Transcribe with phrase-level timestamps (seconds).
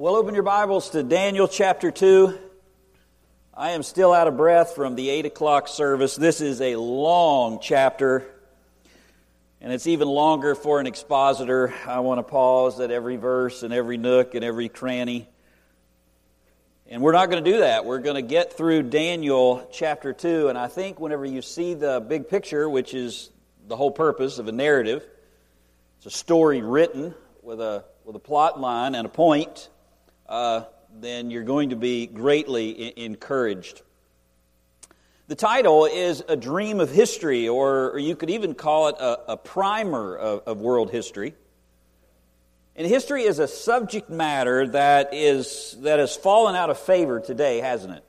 [0.00, 2.38] Well, open your Bibles to Daniel chapter 2.
[3.52, 6.14] I am still out of breath from the 8 o'clock service.
[6.14, 8.24] This is a long chapter,
[9.60, 11.74] and it's even longer for an expositor.
[11.84, 15.28] I want to pause at every verse and every nook and every cranny.
[16.86, 17.84] And we're not going to do that.
[17.84, 21.98] We're going to get through Daniel chapter 2, and I think whenever you see the
[21.98, 23.30] big picture, which is
[23.66, 25.04] the whole purpose of a narrative,
[25.96, 29.70] it's a story written with a, with a plot line and a point
[30.28, 30.64] uh,
[31.00, 33.82] then you're going to be greatly I- encouraged.
[35.28, 39.32] The title is A Dream of History, or, or you could even call it a,
[39.32, 41.34] a primer of, of world history.
[42.76, 47.58] And history is a subject matter that, is, that has fallen out of favor today,
[47.58, 48.04] hasn't it?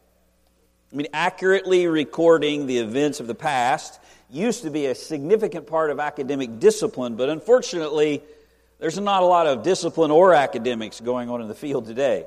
[0.94, 4.00] I mean, accurately recording the events of the past
[4.30, 8.24] used to be a significant part of academic discipline, but unfortunately,
[8.80, 12.26] there's not a lot of discipline or academics going on in the field today.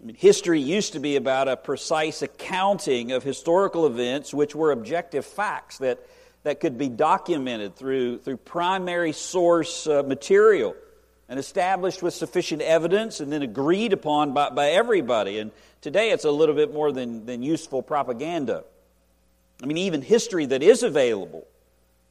[0.00, 4.72] I mean, history used to be about a precise accounting of historical events, which were
[4.72, 6.00] objective facts that,
[6.42, 10.74] that could be documented through, through primary source uh, material
[11.28, 15.38] and established with sufficient evidence and then agreed upon by, by everybody.
[15.38, 18.64] And today it's a little bit more than, than useful propaganda.
[19.62, 21.46] I mean, even history that is available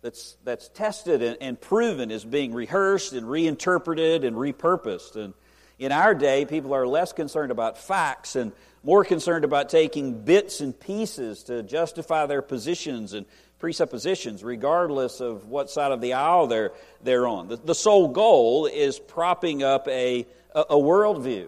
[0.05, 5.15] that's, that's tested and, and proven is being rehearsed and reinterpreted and repurposed.
[5.15, 5.33] And
[5.79, 8.51] in our day, people are less concerned about facts and
[8.83, 13.25] more concerned about taking bits and pieces to justify their positions and
[13.57, 17.47] presuppositions, regardless of what side of the aisle they're, they're on.
[17.47, 21.47] The, the sole goal is propping up a, a, a worldview.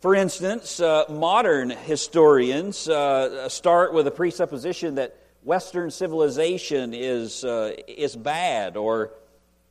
[0.00, 5.16] For instance, uh, modern historians uh, start with a presupposition that
[5.48, 9.12] Western civilization is, uh, is bad or,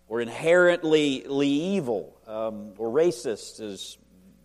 [0.08, 4.00] or inherently evil um, or racist, is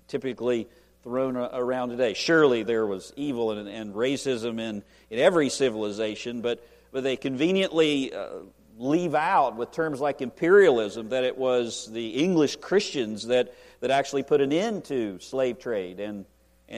[0.09, 0.69] typically
[1.03, 2.13] thrown around today.
[2.13, 8.13] Surely there was evil and, and racism in, in every civilization, but, but they conveniently
[8.13, 8.29] uh,
[8.77, 14.23] leave out with terms like imperialism that it was the English Christians that, that actually
[14.23, 16.27] put an end to slave trade and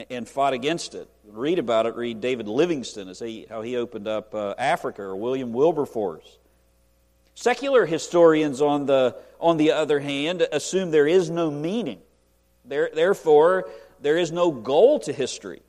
[0.09, 1.09] and, fought against it.
[1.27, 1.95] Read about it.
[1.95, 6.37] Read David Livingstone as he, how he opened up uh, Africa, or William Wilberforce.
[7.33, 11.99] Secular historians, on the on the other hand, assume there is no meaning.
[12.63, 13.69] There, therefore,
[14.01, 15.61] there is no goal to history.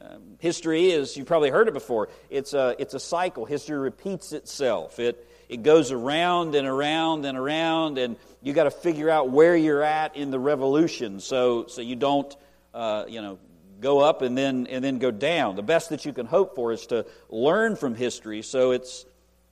[0.00, 3.44] Um, history is, you've probably heard it before, it's a, it's a cycle.
[3.44, 4.98] History repeats itself.
[4.98, 9.56] It, it goes around and around and around, and you got to figure out where
[9.56, 12.34] you're at in the revolution so, so you don't,
[12.72, 13.38] uh, you know,
[13.80, 15.56] go up and then and then go down.
[15.56, 19.04] The best that you can hope for is to learn from history so it's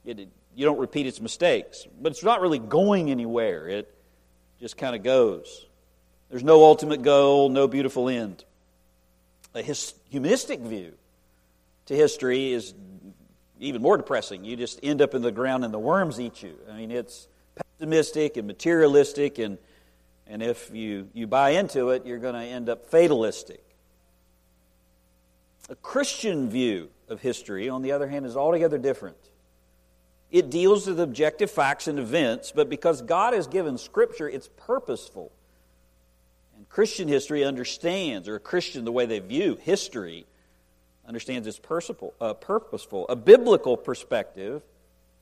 [0.04, 1.86] it, you don't repeat its mistakes.
[2.00, 3.68] But it's not really going anywhere.
[3.68, 3.94] It
[4.60, 5.66] just kind of goes.
[6.30, 8.44] There's no ultimate goal, no beautiful end.
[9.54, 10.94] A his, humanistic view
[11.86, 12.74] to history is
[13.60, 14.44] even more depressing.
[14.44, 16.56] You just end up in the ground and the worms eat you.
[16.70, 17.28] I mean, it's
[17.78, 19.58] pessimistic and materialistic, and,
[20.26, 23.61] and if you, you buy into it, you're going to end up fatalistic.
[25.72, 29.16] A Christian view of history, on the other hand, is altogether different.
[30.30, 35.32] It deals with objective facts and events, but because God has given Scripture, it's purposeful.
[36.54, 40.26] And Christian history understands, or a Christian, the way they view history,
[41.08, 41.60] understands it's
[42.20, 43.06] uh, purposeful.
[43.08, 44.60] A biblical perspective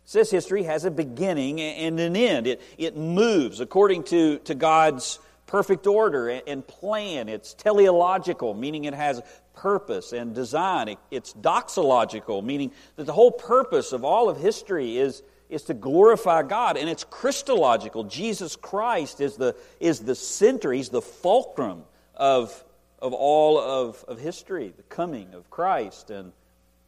[0.04, 2.48] says history has a beginning and an end.
[2.48, 7.28] It, it moves according to, to God's perfect order and plan.
[7.28, 9.22] It's teleological, meaning it has
[9.60, 10.96] purpose and design.
[11.10, 16.42] It's doxological, meaning that the whole purpose of all of history is, is to glorify
[16.42, 16.78] God.
[16.78, 18.04] And it's Christological.
[18.04, 21.84] Jesus Christ is the, is the center, He's the fulcrum
[22.14, 22.64] of,
[23.00, 26.10] of all of, of history, the coming of Christ.
[26.10, 26.32] And,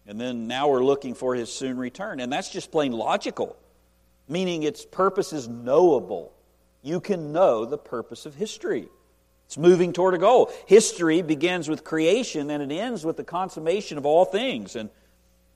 [0.07, 2.21] and then now we're looking for His soon return.
[2.21, 3.55] And that's just plain logical,
[4.29, 6.33] meaning its purpose is knowable.
[6.81, 8.89] You can know the purpose of history.
[9.53, 10.51] It's moving toward a goal.
[10.65, 14.77] History begins with creation and it ends with the consummation of all things.
[14.77, 14.89] And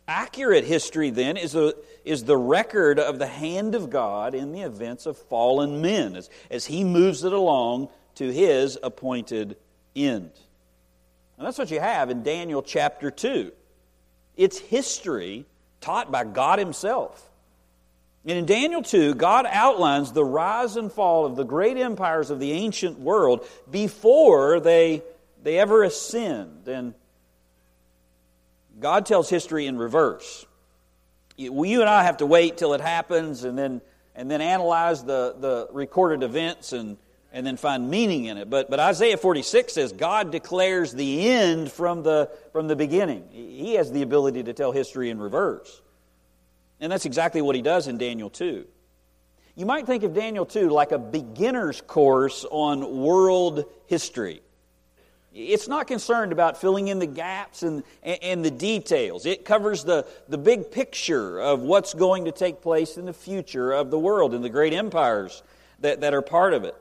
[0.06, 1.72] accurate history, then, is, a,
[2.04, 6.28] is the record of the hand of God in the events of fallen men as,
[6.50, 9.56] as He moves it along to His appointed
[9.94, 10.30] end.
[11.38, 13.50] And that's what you have in Daniel chapter 2.
[14.36, 15.46] It's history
[15.80, 17.30] taught by God Himself.
[18.26, 22.40] And in Daniel 2, God outlines the rise and fall of the great empires of
[22.40, 25.04] the ancient world before they,
[25.44, 26.66] they ever ascend.
[26.66, 26.94] And
[28.80, 30.44] God tells history in reverse.
[31.36, 33.80] You and I have to wait till it happens and then,
[34.16, 36.96] and then analyze the, the recorded events and,
[37.32, 38.50] and then find meaning in it.
[38.50, 43.28] But, but Isaiah 46 says God declares the end from the, from the beginning.
[43.30, 45.80] He has the ability to tell history in reverse.
[46.80, 48.66] And that's exactly what he does in Daniel 2.
[49.54, 54.42] You might think of Daniel 2 like a beginner's course on world history.
[55.32, 59.26] It's not concerned about filling in the gaps and, and the details.
[59.26, 63.72] It covers the, the big picture of what's going to take place in the future
[63.72, 65.42] of the world and the great empires
[65.80, 66.74] that, that are part of it.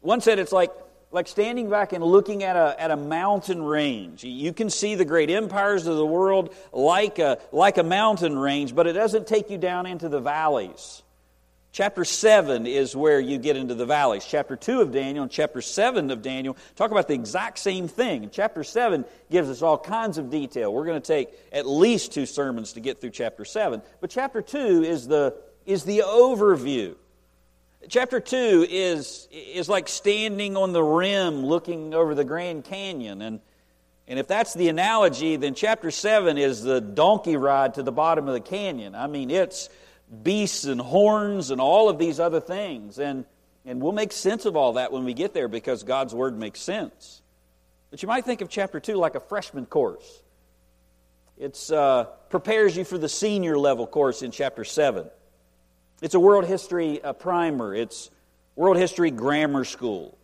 [0.00, 0.70] One said it's like,
[1.14, 4.24] like standing back and looking at a, at a mountain range.
[4.24, 8.74] You can see the great empires of the world like a, like a mountain range,
[8.74, 11.04] but it doesn't take you down into the valleys.
[11.70, 14.24] Chapter 7 is where you get into the valleys.
[14.24, 18.28] Chapter 2 of Daniel and chapter 7 of Daniel talk about the exact same thing.
[18.32, 20.74] Chapter 7 gives us all kinds of detail.
[20.74, 23.82] We're going to take at least two sermons to get through chapter 7.
[24.00, 26.96] But chapter 2 is the, is the overview.
[27.88, 33.20] Chapter 2 is, is like standing on the rim looking over the Grand Canyon.
[33.20, 33.40] And,
[34.08, 38.28] and if that's the analogy, then chapter 7 is the donkey ride to the bottom
[38.28, 38.94] of the canyon.
[38.94, 39.68] I mean, it's
[40.22, 42.98] beasts and horns and all of these other things.
[42.98, 43.24] And,
[43.64, 46.60] and we'll make sense of all that when we get there because God's Word makes
[46.60, 47.22] sense.
[47.90, 50.22] But you might think of chapter 2 like a freshman course.
[51.36, 55.10] It uh, prepares you for the senior level course in chapter 7.
[56.04, 58.10] It's a world history uh, primer, it's
[58.56, 60.18] world history grammar school.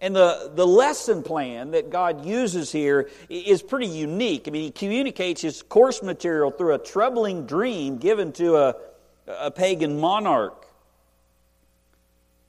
[0.00, 4.46] And the, the lesson plan that God uses here is pretty unique.
[4.46, 8.76] I mean, he communicates his course material through a troubling dream given to a,
[9.26, 10.64] a pagan monarch.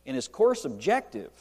[0.06, 1.32] And his course objective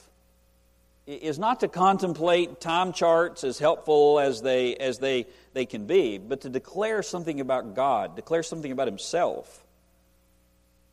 [1.06, 6.17] is not to contemplate time charts as helpful as they, as they, they can be,
[6.17, 9.67] but to declare something about God, declare something about himself.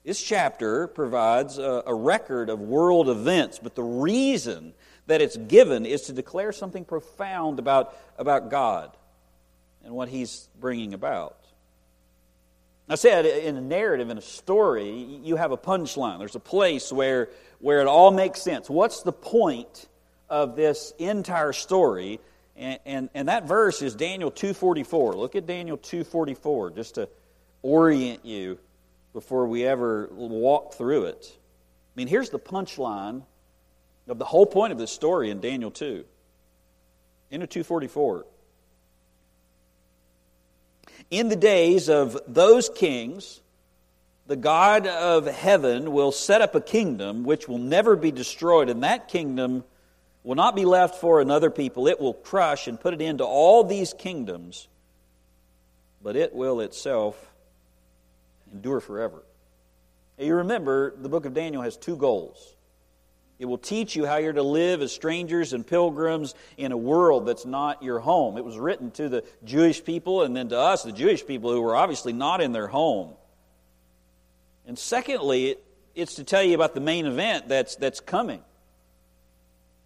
[0.08, 4.74] This chapter provides a, a record of world events, but the reason
[5.08, 8.96] that it's given is to declare something profound about, about God
[9.84, 11.36] and what He's bringing about.
[12.88, 14.90] I said in a narrative, in a story,
[15.24, 16.20] you have a punchline.
[16.20, 17.28] There's a place where,
[17.60, 18.70] where it all makes sense.
[18.70, 19.90] What's the point
[20.30, 22.22] of this entire story?
[22.56, 25.18] And, and, and that verse is Daniel 2.44.
[25.18, 27.10] Look at Daniel 2.44 just to
[27.62, 28.58] orient you
[29.18, 31.34] before we ever walk through it.
[31.36, 33.24] I mean, here's the punchline
[34.08, 36.06] of the whole point of this story in Daniel 2.
[37.32, 38.28] Daniel 244.
[41.10, 43.42] In the days of those kings,
[44.28, 48.84] the God of heaven will set up a kingdom which will never be destroyed, and
[48.84, 49.64] that kingdom
[50.24, 51.88] will not be left for another people.
[51.88, 54.68] It will crush and put it into all these kingdoms,
[56.04, 57.27] but it will itself
[58.54, 59.24] endure forever.
[60.18, 62.56] You remember, the book of Daniel has two goals.
[63.40, 67.28] It will teach you how you're to live as strangers and pilgrims in a world
[67.28, 68.36] that's not your home.
[68.38, 71.62] It was written to the Jewish people and then to us, the Jewish people who
[71.62, 73.14] were obviously not in their home.
[74.66, 75.58] And secondly,
[75.94, 78.42] it's to tell you about the main event that's, that's coming.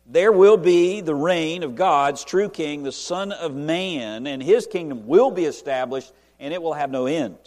[0.07, 4.65] There will be the reign of God's true king, the Son of Man, and his
[4.65, 7.37] kingdom will be established and it will have no end.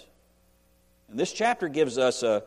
[1.10, 2.42] And this chapter gives us a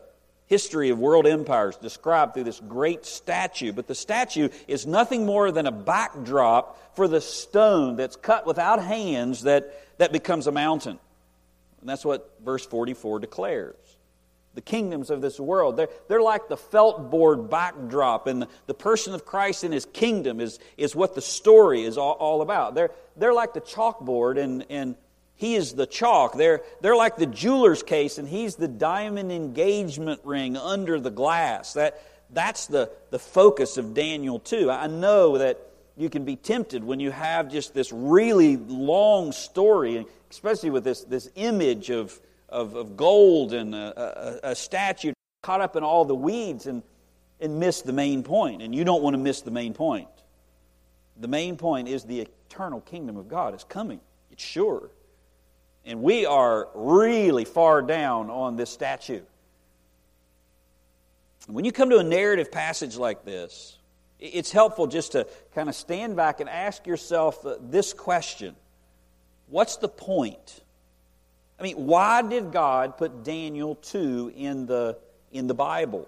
[0.48, 3.72] history of world empires described through this great statue.
[3.72, 8.82] But the statue is nothing more than a backdrop for the stone that's cut without
[8.82, 10.98] hands that, that becomes a mountain.
[11.80, 13.76] And that's what verse 44 declares.
[14.54, 18.74] The kingdoms of this world, they're, they're like the felt board backdrop, and the, the
[18.74, 22.74] person of Christ in his kingdom is, is what the story is all, all about.
[22.74, 24.96] They're, they're like the chalkboard, and, and
[25.38, 26.36] he is the chalk.
[26.36, 31.74] They're, they're like the jeweler's case, and he's the diamond engagement ring under the glass.
[31.74, 34.68] That, that's the, the focus of Daniel 2.
[34.68, 35.60] I know that
[35.96, 41.04] you can be tempted when you have just this really long story, especially with this,
[41.04, 42.18] this image of,
[42.48, 45.12] of, of gold and a, a, a statue
[45.44, 46.82] caught up in all the weeds and,
[47.40, 48.60] and miss the main point.
[48.60, 50.08] And you don't want to miss the main point.
[51.16, 54.00] The main point is the eternal kingdom of God is coming.
[54.32, 54.90] It's sure.
[55.88, 59.22] And we are really far down on this statue.
[61.46, 63.78] When you come to a narrative passage like this,
[64.20, 68.54] it's helpful just to kind of stand back and ask yourself uh, this question
[69.46, 70.60] What's the point?
[71.58, 74.98] I mean, why did God put Daniel 2 in the,
[75.32, 76.06] in the Bible?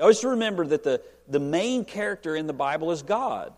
[0.00, 3.52] Always remember that the, the main character in the Bible is God.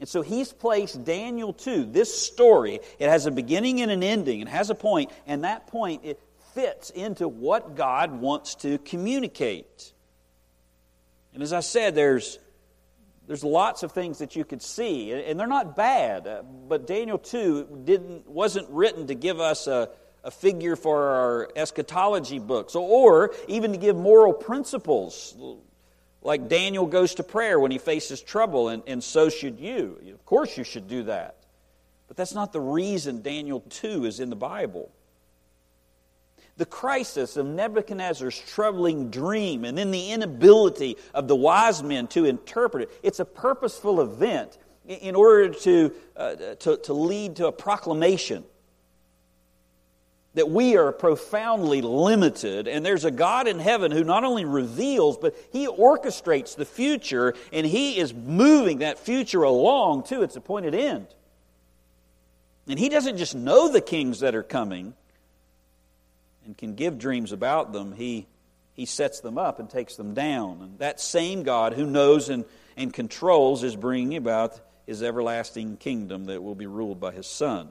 [0.00, 4.40] And so he's placed Daniel 2, this story, it has a beginning and an ending,
[4.40, 6.20] it has a point, and that point it
[6.54, 9.92] fits into what God wants to communicate.
[11.32, 12.38] And as I said, there's,
[13.26, 16.26] there's lots of things that you could see, and they're not bad.
[16.26, 19.90] Uh, but Daniel 2 didn't, wasn't written to give us a,
[20.22, 25.36] a figure for our eschatology books, or even to give moral principles.
[26.24, 30.00] Like Daniel goes to prayer when he faces trouble, and, and so should you.
[30.12, 31.36] Of course, you should do that.
[32.08, 34.90] But that's not the reason Daniel 2 is in the Bible.
[36.56, 42.24] The crisis of Nebuchadnezzar's troubling dream and then the inability of the wise men to
[42.24, 47.52] interpret it, it's a purposeful event in order to, uh, to, to lead to a
[47.52, 48.44] proclamation
[50.34, 55.16] that we are profoundly limited, and there's a God in heaven who not only reveals,
[55.16, 60.74] but He orchestrates the future, and He is moving that future along to its appointed
[60.74, 61.06] end.
[62.68, 64.94] And He doesn't just know the kings that are coming
[66.44, 68.26] and can give dreams about them, He,
[68.74, 70.60] he sets them up and takes them down.
[70.62, 72.44] And that same God who knows and,
[72.76, 77.68] and controls is bringing about His everlasting kingdom that will be ruled by His Son.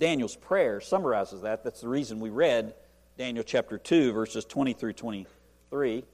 [0.00, 1.62] Daniel's prayer summarizes that.
[1.62, 2.74] That's the reason we read
[3.18, 6.04] Daniel chapter 2, verses 20 through 23.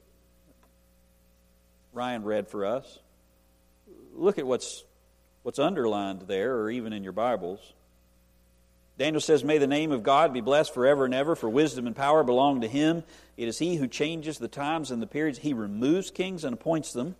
[1.93, 2.99] Ryan read for us.
[4.13, 4.83] Look at what's,
[5.43, 7.73] what's underlined there, or even in your Bibles.
[8.99, 11.95] Daniel says, May the name of God be blessed forever and ever, for wisdom and
[11.95, 13.05] power belong to him.
[13.37, 15.39] It is he who changes the times and the periods.
[15.39, 17.15] He removes kings and appoints them.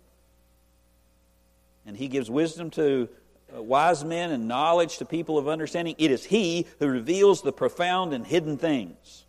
[1.86, 3.08] And he gives wisdom to
[3.54, 5.94] Uh, wise men and knowledge to people of understanding.
[5.98, 9.24] It is He who reveals the profound and hidden things.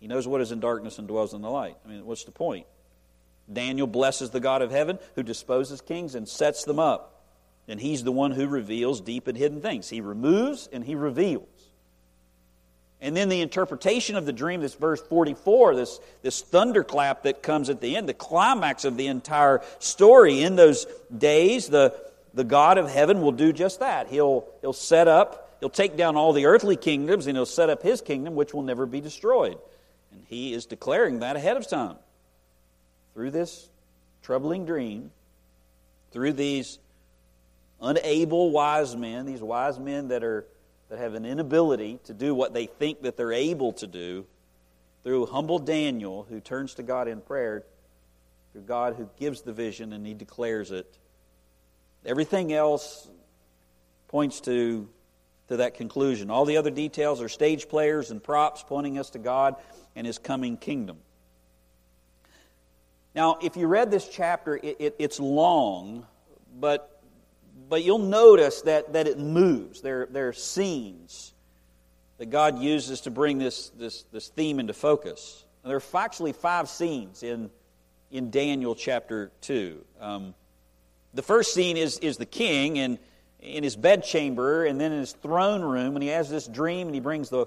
[0.00, 1.76] He knows what is in darkness and dwells in the light.
[1.84, 2.66] I mean, what's the point?
[3.52, 7.22] Daniel blesses the God of heaven who disposes kings and sets them up.
[7.68, 9.88] And he's the one who reveals deep and hidden things.
[9.88, 11.46] He removes and he reveals.
[13.02, 17.70] And then the interpretation of the dream, this verse 44, this, this thunderclap that comes
[17.70, 20.42] at the end, the climax of the entire story.
[20.42, 20.86] In those
[21.16, 21.94] days, the,
[22.34, 24.08] the God of heaven will do just that.
[24.08, 27.82] He'll, he'll set up, he'll take down all the earthly kingdoms, and he'll set up
[27.82, 29.58] his kingdom, which will never be destroyed.
[30.12, 31.96] And he is declaring that ahead of time.
[33.14, 33.68] Through this
[34.22, 35.10] troubling dream,
[36.12, 36.78] through these
[37.80, 40.46] unable wise men, these wise men that are
[40.90, 44.26] that have an inability to do what they think that they're able to do,
[45.04, 47.64] through humble Daniel who turns to God in prayer,
[48.52, 50.98] through God who gives the vision and he declares it
[52.04, 53.08] Everything else
[54.08, 54.88] points to,
[55.48, 56.30] to that conclusion.
[56.30, 59.56] All the other details are stage players and props pointing us to God
[59.94, 60.98] and His coming kingdom.
[63.14, 66.06] Now, if you read this chapter, it, it, it's long,
[66.58, 67.02] but,
[67.68, 69.80] but you'll notice that, that it moves.
[69.80, 71.34] There, there are scenes
[72.18, 75.44] that God uses to bring this, this, this theme into focus.
[75.64, 77.50] there are actually five scenes in,
[78.10, 79.84] in Daniel chapter 2.
[80.00, 80.34] Um,
[81.14, 82.98] the first scene is, is the king in,
[83.40, 86.94] in his bedchamber and then in his throne room, and he has this dream and
[86.94, 87.46] he brings the,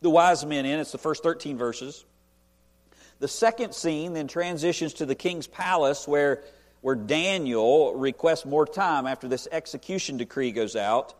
[0.00, 0.80] the wise men in.
[0.80, 2.04] It's the first 13 verses.
[3.20, 6.42] The second scene then transitions to the king's palace where,
[6.80, 11.14] where Daniel requests more time after this execution decree goes out.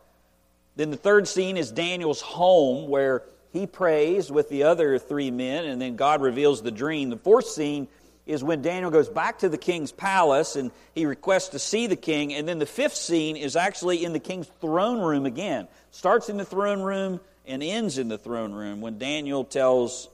[0.74, 5.66] Then the third scene is Daniel's home where he prays with the other three men,
[5.66, 7.10] and then God reveals the dream.
[7.10, 7.86] The fourth scene
[8.26, 11.96] is when Daniel goes back to the king's palace and he requests to see the
[11.96, 12.32] king.
[12.32, 15.66] And then the fifth scene is actually in the king's throne room again.
[15.90, 20.08] Starts in the throne room and ends in the throne room when Daniel tells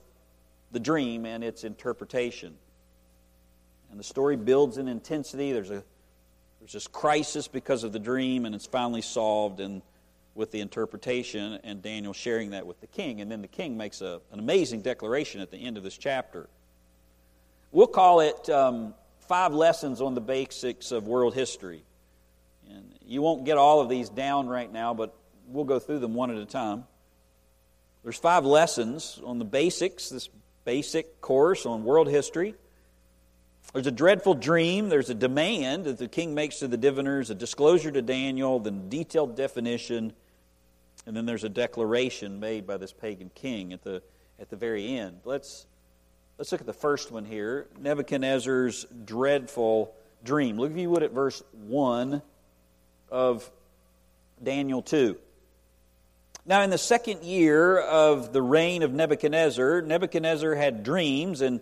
[0.71, 2.55] the dream and its interpretation.
[3.91, 5.51] And the story builds in intensity.
[5.51, 5.83] There's a
[6.59, 9.81] there's this crisis because of the dream, and it's finally solved and
[10.35, 13.21] with the interpretation, and Daniel sharing that with the king.
[13.21, 16.47] And then the king makes a, an amazing declaration at the end of this chapter.
[17.71, 18.95] We'll call it um,
[19.27, 21.83] Five Lessons on the Basics of World History.
[22.67, 25.15] And you won't get all of these down right now, but
[25.47, 26.85] we'll go through them one at a time.
[28.03, 30.29] There's five lessons on the basics, this
[30.65, 32.55] basic course on world history.
[33.73, 34.89] There's a dreadful dream.
[34.89, 38.71] There's a demand that the king makes to the diviners, a disclosure to Daniel, the
[38.71, 40.13] detailed definition,
[41.05, 44.01] and then there's a declaration made by this pagan king at the,
[44.39, 45.19] at the very end.
[45.23, 45.67] Let's
[46.39, 49.93] Let's look at the first one here Nebuchadnezzar's dreadful
[50.23, 50.57] dream.
[50.57, 52.21] Look, if you would, at verse 1
[53.11, 53.51] of
[54.41, 55.17] Daniel 2.
[56.45, 61.59] Now, in the second year of the reign of Nebuchadnezzar, Nebuchadnezzar had dreams, and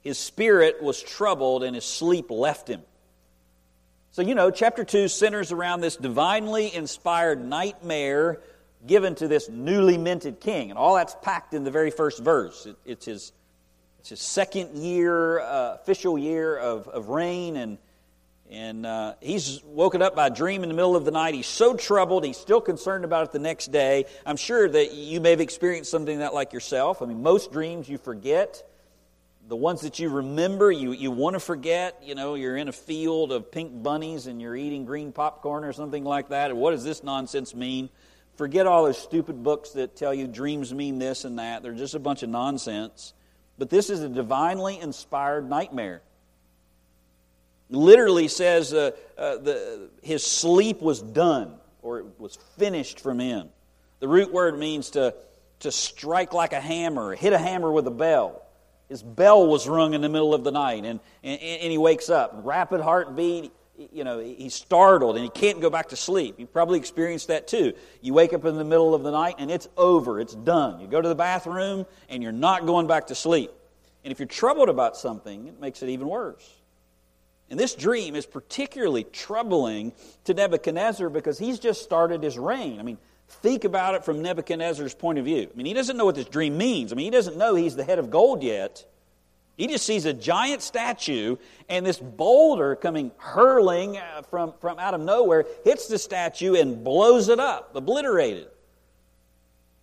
[0.00, 2.82] his spirit was troubled, and his sleep left him.
[4.10, 8.40] So, you know, chapter 2 centers around this divinely inspired nightmare
[8.84, 10.70] given to this newly minted king.
[10.70, 12.66] And all that's packed in the very first verse.
[12.84, 13.32] it's his
[14.02, 17.78] it's his second year, uh, official year of, of reign, and,
[18.50, 21.34] And uh, he's woken up by a dream in the middle of the night.
[21.34, 22.24] He's so troubled.
[22.24, 24.06] He's still concerned about it the next day.
[24.26, 27.00] I'm sure that you may have experienced something that like yourself.
[27.00, 28.68] I mean, most dreams you forget.
[29.48, 32.02] The ones that you remember, you, you want to forget.
[32.04, 35.72] You know, you're in a field of pink bunnies and you're eating green popcorn or
[35.72, 36.50] something like that.
[36.50, 37.88] And what does this nonsense mean?
[38.36, 41.62] Forget all those stupid books that tell you dreams mean this and that.
[41.62, 43.14] They're just a bunch of nonsense.
[43.58, 46.02] But this is a divinely inspired nightmare
[47.72, 53.48] literally says uh, uh, the, his sleep was done or it was finished from him.
[54.00, 55.14] The root word means to,
[55.60, 58.42] to strike like a hammer, hit a hammer with a bell.
[58.88, 62.10] His bell was rung in the middle of the night, and, and, and he wakes
[62.10, 62.32] up.
[62.44, 63.50] Rapid heartbeat,
[63.92, 66.38] you know, he's startled and he can't go back to sleep.
[66.38, 67.72] You probably experienced that too.
[68.00, 70.80] You wake up in the middle of the night and it's over, it's done.
[70.80, 73.50] You go to the bathroom and you're not going back to sleep.
[74.04, 76.48] And if you're troubled about something, it makes it even worse.
[77.50, 79.92] And this dream is particularly troubling
[80.24, 82.80] to Nebuchadnezzar because he's just started his reign.
[82.80, 82.98] I mean,
[83.28, 85.48] think about it from Nebuchadnezzar's point of view.
[85.52, 86.92] I mean, he doesn't know what this dream means.
[86.92, 88.84] I mean, he doesn't know he's the head of gold yet.
[89.62, 91.36] He just sees a giant statue
[91.68, 96.82] and this boulder coming hurling uh, from, from out of nowhere hits the statue and
[96.82, 98.48] blows it up, obliterated.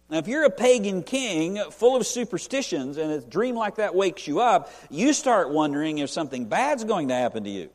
[0.10, 4.28] Now, if you're a pagan king full of superstitions and a dream like that wakes
[4.28, 7.70] you up, you start wondering if something bad's going to happen to you.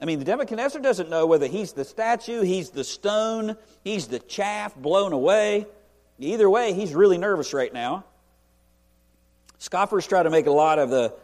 [0.00, 4.20] I mean, the Nebuchadnezzar doesn't know whether he's the statue, he's the stone, he's the
[4.20, 5.66] chaff blown away.
[6.20, 8.04] Either way, he's really nervous right now.
[9.58, 11.14] Scoffers try to make a lot of the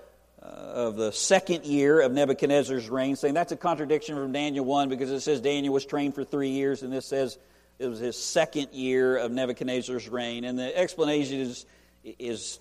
[0.42, 4.90] uh, of the second year of Nebuchadnezzar's reign, saying that's a contradiction from Daniel 1
[4.90, 7.38] because it says Daniel was trained for three years, and this says
[7.78, 10.44] it was his second year of Nebuchadnezzar's reign.
[10.44, 11.66] And the explanation is,
[12.04, 12.58] is,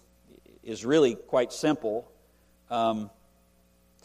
[0.64, 2.10] is really quite simple.
[2.70, 3.10] Um,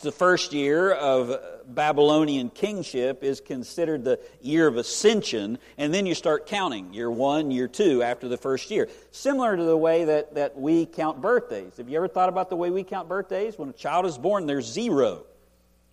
[0.02, 6.14] the first year of Babylonian kingship is considered the year of ascension, and then you
[6.14, 8.88] start counting year one, year two, after the first year.
[9.10, 11.76] Similar to the way that, that we count birthdays.
[11.76, 13.58] Have you ever thought about the way we count birthdays?
[13.58, 15.24] When a child is born, they're zero.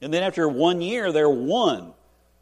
[0.02, 1.94] And then after one year, they're one.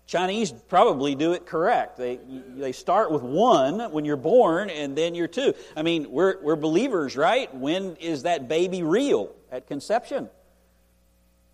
[0.06, 1.98] Chinese probably do it correct.
[1.98, 2.20] They,
[2.56, 5.54] they start with one when you're born, and then you're two.
[5.78, 7.54] I mean, we're, we're believers, right?
[7.56, 9.34] When is that baby real?
[9.52, 10.30] At conception.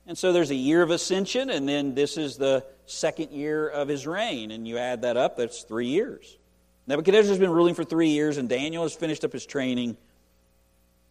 [0.09, 3.87] And so there's a year of ascension, and then this is the second year of
[3.87, 4.49] his reign.
[4.49, 6.35] And you add that up, that's three years.
[6.87, 9.97] Nebuchadnezzar has been ruling for three years, and Daniel has finished up his training,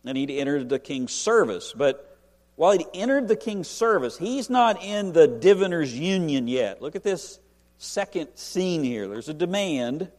[0.05, 1.73] and he'd entered the king's service.
[1.77, 2.19] But
[2.57, 6.83] while he'd entered the king's service, he's not in the diviner's union yet.
[6.83, 7.39] Look at this
[7.77, 9.07] second scene here.
[9.07, 10.11] There's a demand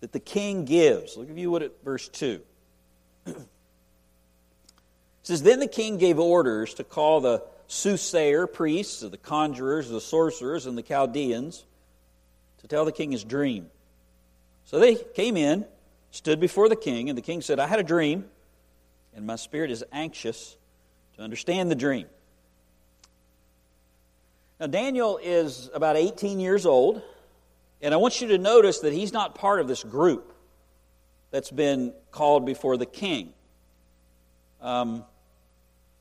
[0.00, 1.16] that the king gives.
[1.16, 2.40] Look at you what at verse 2.
[5.28, 10.64] Says, Then the king gave orders to call the soothsayer priests, the conjurers, the sorcerers,
[10.64, 11.66] and the Chaldeans
[12.62, 13.66] to tell the king his dream.
[14.64, 15.66] So they came in,
[16.12, 18.24] stood before the king, and the king said, I had a dream,
[19.14, 20.56] and my spirit is anxious
[21.16, 22.06] to understand the dream.
[24.58, 27.02] Now, Daniel is about 18 years old,
[27.82, 30.32] and I want you to notice that he's not part of this group
[31.30, 33.34] that's been called before the king.
[34.62, 35.04] Um,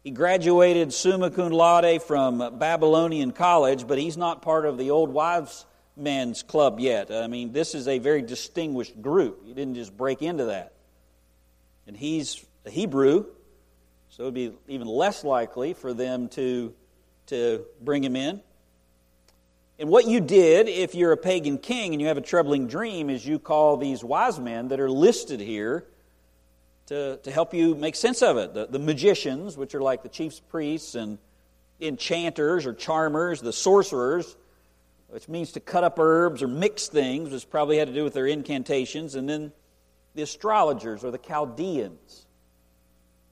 [0.07, 5.09] he graduated summa cum laude from Babylonian College, but he's not part of the old
[5.09, 5.65] wives'
[5.97, 7.11] men's club yet.
[7.11, 9.45] I mean, this is a very distinguished group.
[9.45, 10.71] He didn't just break into that.
[11.87, 13.25] And he's a Hebrew,
[14.07, 16.73] so it would be even less likely for them to,
[17.25, 18.41] to bring him in.
[19.77, 23.09] And what you did, if you're a pagan king and you have a troubling dream,
[23.09, 25.85] is you call these wise men that are listed here
[26.87, 28.53] to, to help you make sense of it.
[28.53, 31.17] The, the magicians, which are like the chief priests and
[31.79, 34.35] enchanters or charmers, the sorcerers,
[35.07, 38.13] which means to cut up herbs or mix things, which probably had to do with
[38.13, 39.53] their incantations, and then
[40.15, 42.26] the astrologers or the Chaldeans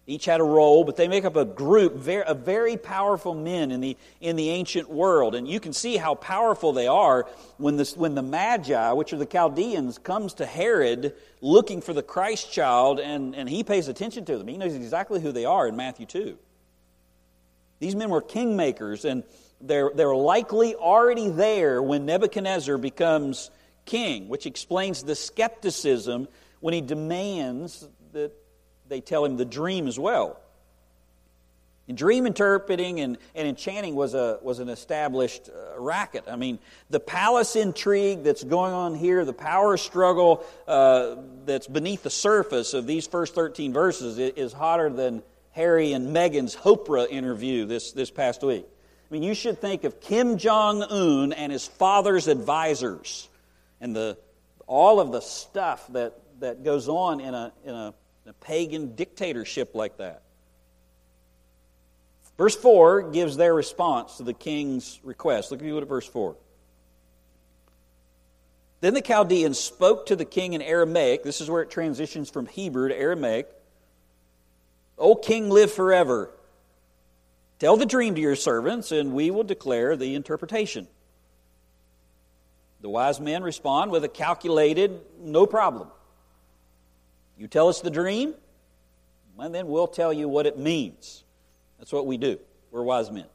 [0.07, 3.81] each had a role, but they make up a group of very powerful men in
[3.81, 5.33] the, in the ancient world.
[5.33, 9.17] And you can see how powerful they are when, this, when the Magi, which are
[9.17, 14.25] the Chaldeans, comes to Herod looking for the Christ child, and, and he pays attention
[14.25, 14.47] to them.
[14.47, 16.37] He knows exactly who they are in Matthew 2.
[17.79, 19.23] These men were kingmakers, and
[19.59, 23.49] they're, they're likely already there when Nebuchadnezzar becomes
[23.85, 26.27] king, which explains the skepticism
[26.59, 28.31] when he demands that
[28.87, 30.39] they tell him the dream as well.
[31.87, 36.23] And dream interpreting and, and enchanting was, a, was an established uh, racket.
[36.27, 36.57] I mean,
[36.89, 42.73] the palace intrigue that's going on here, the power struggle uh, that's beneath the surface
[42.73, 45.21] of these first 13 verses is hotter than
[45.51, 48.65] Harry and Meghan's Oprah interview this, this past week.
[48.67, 53.29] I mean, you should think of Kim Jong Un and his father's advisors
[53.79, 54.17] and the,
[54.65, 57.93] all of the stuff that, that goes on in a, in a,
[58.27, 60.23] a pagan dictatorship like that.
[62.37, 65.51] Verse 4 gives their response to the king's request.
[65.51, 66.35] Look at verse 4.
[68.81, 71.23] Then the Chaldeans spoke to the king in Aramaic.
[71.23, 73.47] This is where it transitions from Hebrew to Aramaic.
[74.97, 76.29] O king, live forever.
[77.57, 80.87] Tell the dream to your servants, and we will declare the interpretation.
[82.81, 85.87] The wise men respond with a calculated, no problem.
[87.37, 88.33] You tell us the dream,
[89.37, 91.23] and then we'll tell you what it means.
[91.79, 92.39] That's what we do.
[92.71, 93.25] We're wise men.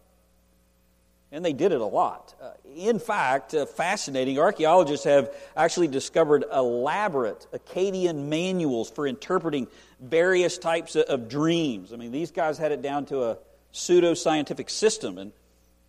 [1.33, 2.35] And they did it a lot.
[2.43, 9.69] Uh, in fact, uh, fascinating, archaeologists have actually discovered elaborate Akkadian manuals for interpreting
[10.01, 11.93] various types of, of dreams.
[11.93, 13.39] I mean, these guys had it down to a
[13.71, 15.19] pseudo-scientific system.
[15.19, 15.33] And,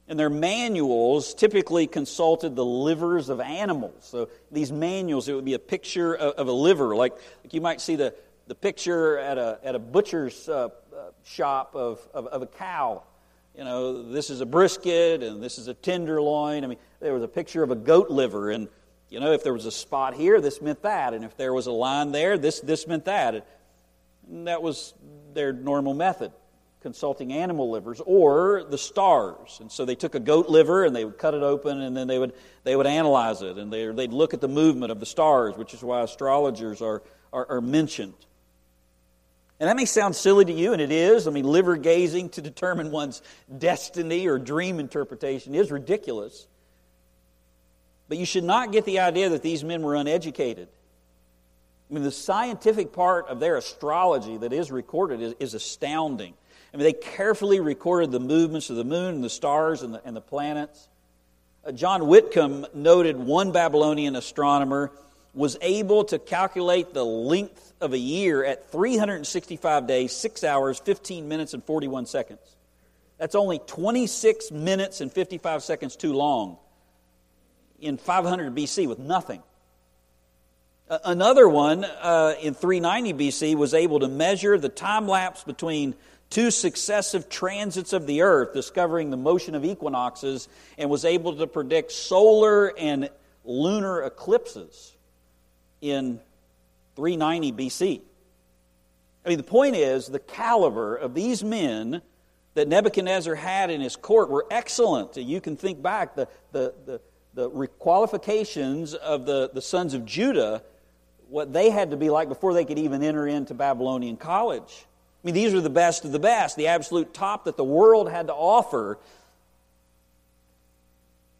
[0.08, 3.94] and their manuals typically consulted the livers of animals.
[4.02, 7.62] So these manuals, it would be a picture of, of a liver, like, like you
[7.62, 8.14] might see the,
[8.48, 10.70] the picture at a, at a butcher's uh,
[11.24, 13.04] shop of, of, of a cow.
[13.58, 16.64] You know, this is a brisket and this is a tenderloin.
[16.64, 18.68] I mean, there was a picture of a goat liver, and,
[19.10, 21.14] you know, if there was a spot here, this meant that.
[21.14, 23.46] And if there was a line there, this, this meant that.
[24.30, 24.94] And that was
[25.34, 26.32] their normal method
[26.82, 29.60] consulting animal livers or the stars.
[29.62, 32.08] And so they took a goat liver and they would cut it open and then
[32.08, 35.06] they would, they would analyze it and they, they'd look at the movement of the
[35.06, 38.16] stars, which is why astrologers are, are, are mentioned.
[39.60, 41.28] And that may sound silly to you, and it is.
[41.28, 43.22] I mean, liver gazing to determine one's
[43.56, 46.48] destiny or dream interpretation is ridiculous.
[48.10, 50.68] But you should not get the idea that these men were uneducated.
[50.68, 56.34] I mean, the scientific part of their astrology that is recorded is, is astounding.
[56.74, 60.02] I mean, they carefully recorded the movements of the moon and the stars and the,
[60.06, 60.88] and the planets.
[61.66, 64.92] Uh, John Whitcomb noted one Babylonian astronomer
[65.34, 71.28] was able to calculate the length of a year at 365 days, 6 hours, 15
[71.28, 72.40] minutes, and 41 seconds.
[73.18, 76.58] That's only 26 minutes and 55 seconds too long
[77.80, 79.42] in 500 BC with nothing.
[80.90, 85.96] Another one uh, in 390 BC was able to measure the time lapse between
[86.32, 91.46] two successive transits of the earth, discovering the motion of equinoxes, and was able to
[91.46, 93.10] predict solar and
[93.44, 94.96] lunar eclipses
[95.82, 96.20] in
[96.96, 98.02] 390 BC.
[99.26, 102.02] I mean, the point is, the caliber of these men
[102.54, 105.16] that Nebuchadnezzar had in his court were excellent.
[105.18, 107.02] You can think back, the, the, the,
[107.34, 110.64] the qualifications of the, the sons of Judah,
[111.30, 114.86] what they had to be like before they could even enter into Babylonian college.
[115.24, 118.10] I mean, these are the best of the best, the absolute top that the world
[118.10, 118.98] had to offer,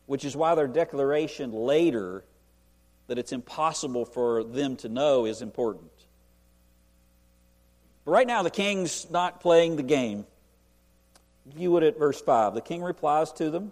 [0.06, 2.24] which is why their declaration later
[3.08, 5.92] that it's impossible for them to know is important.
[8.06, 10.26] But right now, the king's not playing the game.
[11.46, 12.54] View it at verse 5.
[12.54, 13.72] The king replies to them,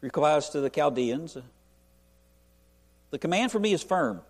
[0.00, 1.38] replies to the Chaldeans
[3.10, 4.22] The command for me is firm.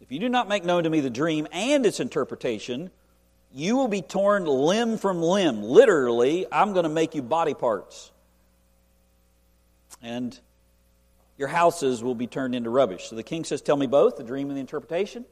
[0.00, 2.90] If you do not make known to me the dream and its interpretation,
[3.52, 5.62] you will be torn limb from limb.
[5.62, 8.10] Literally, I'm going to make you body parts.
[10.02, 10.38] And
[11.36, 13.08] your houses will be turned into rubbish.
[13.08, 15.24] So the king says, Tell me both, the dream and the interpretation,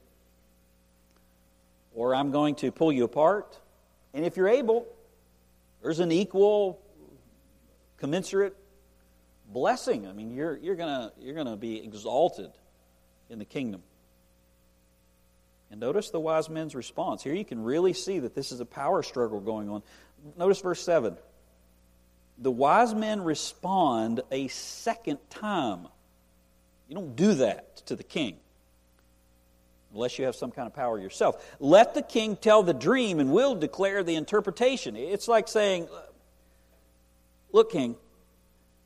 [1.94, 3.58] or I'm going to pull you apart.
[4.14, 4.86] And if you're able,
[5.82, 6.80] there's an equal,
[7.98, 8.56] commensurate
[9.52, 10.06] blessing.
[10.06, 12.50] I mean, you're, you're going you're to be exalted
[13.30, 13.82] in the kingdom.
[15.70, 17.22] And notice the wise men's response.
[17.22, 19.82] Here you can really see that this is a power struggle going on.
[20.36, 21.16] Notice verse 7.
[22.38, 25.88] The wise men respond a second time.
[26.88, 28.36] You don't do that to the king
[29.92, 31.56] unless you have some kind of power yourself.
[31.58, 34.96] Let the king tell the dream and we'll declare the interpretation.
[34.96, 35.88] It's like saying,
[37.50, 37.96] Look, king,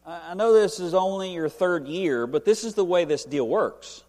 [0.07, 3.47] I know this is only your third year, but this is the way this deal
[3.47, 4.05] works.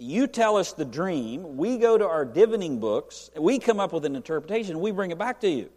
[0.00, 4.06] You tell us the dream, we go to our divining books, we come up with
[4.06, 5.68] an interpretation, we bring it back to you.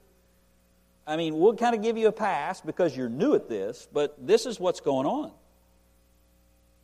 [1.06, 4.16] I mean, we'll kind of give you a pass because you're new at this, but
[4.26, 5.32] this is what's going on.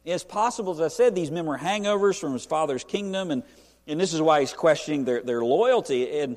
[0.03, 3.43] It's possible, as I said, these men were hangovers from his father's kingdom, and,
[3.87, 6.19] and this is why he's questioning their, their loyalty.
[6.19, 6.35] And,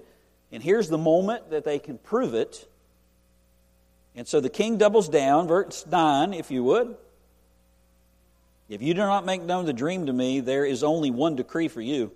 [0.52, 2.68] and here's the moment that they can prove it.
[4.14, 6.96] And so the king doubles down, verse 9, if you would.
[8.72, 11.68] If you do not make known the dream to me, there is only one decree
[11.68, 12.10] for you.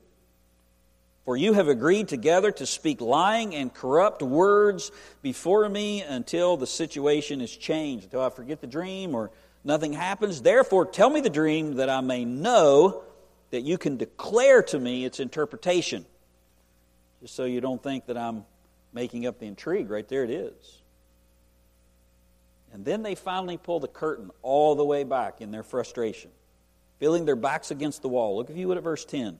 [1.26, 4.90] For you have agreed together to speak lying and corrupt words
[5.20, 9.30] before me until the situation is changed, until I forget the dream or
[9.64, 10.40] nothing happens.
[10.40, 13.04] Therefore, tell me the dream that I may know
[13.50, 16.06] that you can declare to me its interpretation.
[17.20, 18.46] Just so you don't think that I'm
[18.94, 19.90] making up the intrigue.
[19.90, 20.80] Right there it is.
[22.72, 26.30] And then they finally pull the curtain all the way back in their frustration,
[26.98, 28.36] feeling their backs against the wall.
[28.36, 29.38] Look, if you would, at verse 10.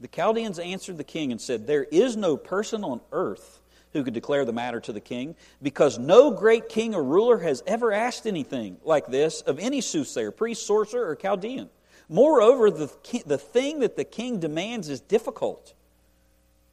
[0.00, 3.60] The Chaldeans answered the king and said, There is no person on earth
[3.92, 7.62] who could declare the matter to the king, because no great king or ruler has
[7.66, 11.70] ever asked anything like this of any soothsayer, priest, sorcerer, or Chaldean.
[12.08, 12.92] Moreover, the,
[13.24, 15.72] the thing that the king demands is difficult.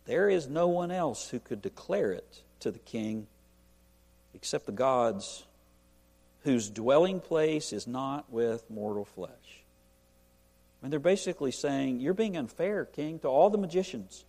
[0.05, 3.27] There is no one else who could declare it to the king
[4.33, 5.43] except the gods
[6.43, 9.31] whose dwelling place is not with mortal flesh.
[10.81, 14.25] And they're basically saying, You're being unfair, King, to all the magicians.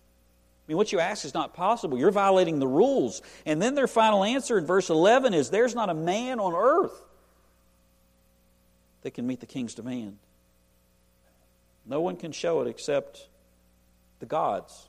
[0.65, 1.99] I mean, what you ask is not possible.
[1.99, 3.21] You're violating the rules.
[3.45, 6.99] And then their final answer in verse 11 is There's not a man on earth
[9.01, 10.17] that can meet the king's demand.
[11.85, 13.27] No one can show it except
[14.19, 14.87] the gods.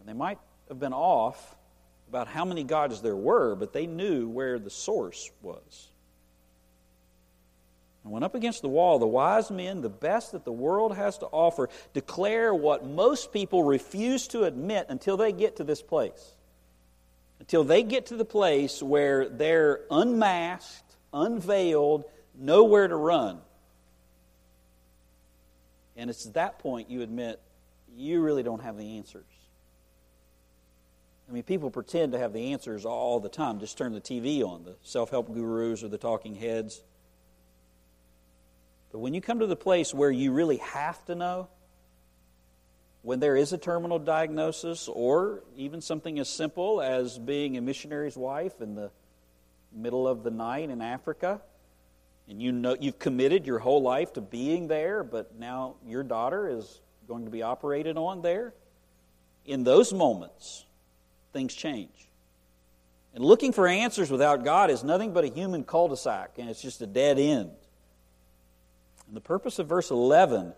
[0.00, 1.54] And they might have been off
[2.08, 5.88] about how many gods there were, but they knew where the source was.
[8.04, 11.18] And when up against the wall, the wise men, the best that the world has
[11.18, 16.34] to offer, declare what most people refuse to admit until they get to this place.
[17.40, 23.38] Until they get to the place where they're unmasked, unveiled, nowhere to run.
[25.96, 27.40] And it's at that point you admit
[27.96, 29.24] you really don't have the answers.
[31.28, 33.60] I mean, people pretend to have the answers all the time.
[33.60, 36.82] Just turn the TV on, the self help gurus or the talking heads.
[38.94, 41.48] But when you come to the place where you really have to know,
[43.02, 48.16] when there is a terminal diagnosis, or even something as simple as being a missionary's
[48.16, 48.92] wife in the
[49.72, 51.40] middle of the night in Africa,
[52.28, 56.46] and you know you've committed your whole life to being there, but now your daughter
[56.46, 58.54] is going to be operated on there,
[59.44, 60.64] in those moments,
[61.32, 62.06] things change.
[63.12, 66.48] And looking for answers without God is nothing but a human cul de sac, and
[66.48, 67.50] it's just a dead end.
[69.14, 70.52] The purpose of verse 11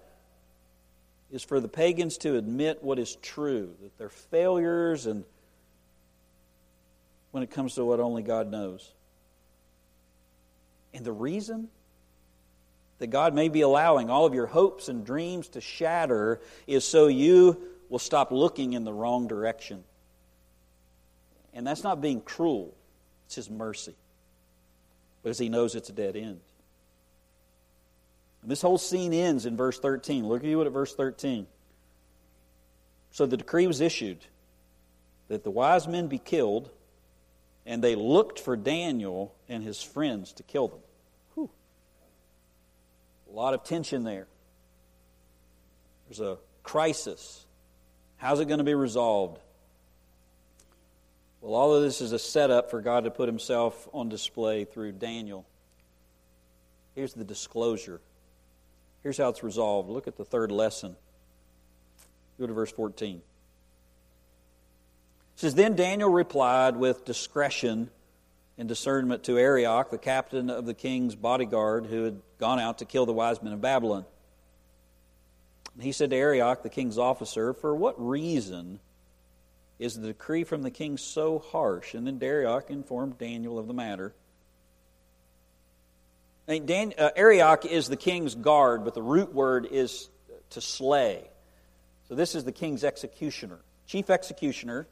[1.31, 5.25] is for the pagans to admit what is true, that they're failures and
[7.33, 8.95] when it comes to what only God knows.
[10.95, 11.69] And the reason
[12.99, 17.09] that God may be allowing all of your hopes and dreams to shatter is so
[17.09, 19.85] you will stop looking in the wrong direction.
[21.53, 22.75] And that's not being cruel,
[23.27, 23.95] it's His mercy.
[25.23, 26.41] Because He knows it's a dead end.
[28.47, 30.25] And this whole scene ends in verse 13.
[30.25, 31.49] Look at you at verse 13.
[33.11, 34.19] So the decree was issued
[35.27, 36.71] that the wise men be killed,
[37.67, 40.79] and they looked for Daniel and his friends to kill them.
[41.35, 41.51] Whew.
[43.29, 44.29] A lot of tension there.
[46.07, 47.45] There's a crisis.
[48.17, 49.41] How's it going to be resolved?
[51.41, 54.93] Well, all of this is a setup for God to put himself on display through
[54.93, 55.45] Daniel.
[56.95, 58.01] Here's the disclosure
[59.07, 59.89] Here's how it's resolved.
[59.89, 60.97] Look at the third lesson.
[62.41, 63.19] Go to verse 14.
[63.19, 63.23] It
[65.37, 67.91] says, Then Daniel replied with discretion
[68.59, 72.85] and discernment to Arioch, the captain of the king's bodyguard, who had gone out to
[72.85, 74.05] kill the wise men of Babylon.
[75.75, 78.81] And he said to Arioch, the king's officer, For what reason
[79.79, 81.95] is the decree from the king so harsh?
[81.95, 84.15] And then Arioch informed Daniel of the matter.
[86.47, 90.09] Dan, uh, Arioch is the king's guard, but the root word is
[90.51, 91.29] to slay.
[92.09, 94.87] So this is the king's executioner, chief executioner.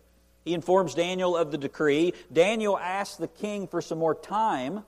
[0.44, 2.12] He informs Daniel of the decree.
[2.32, 4.82] Daniel asks the king for some more time.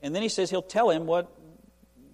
[0.00, 1.32] And then he says he'll tell him what,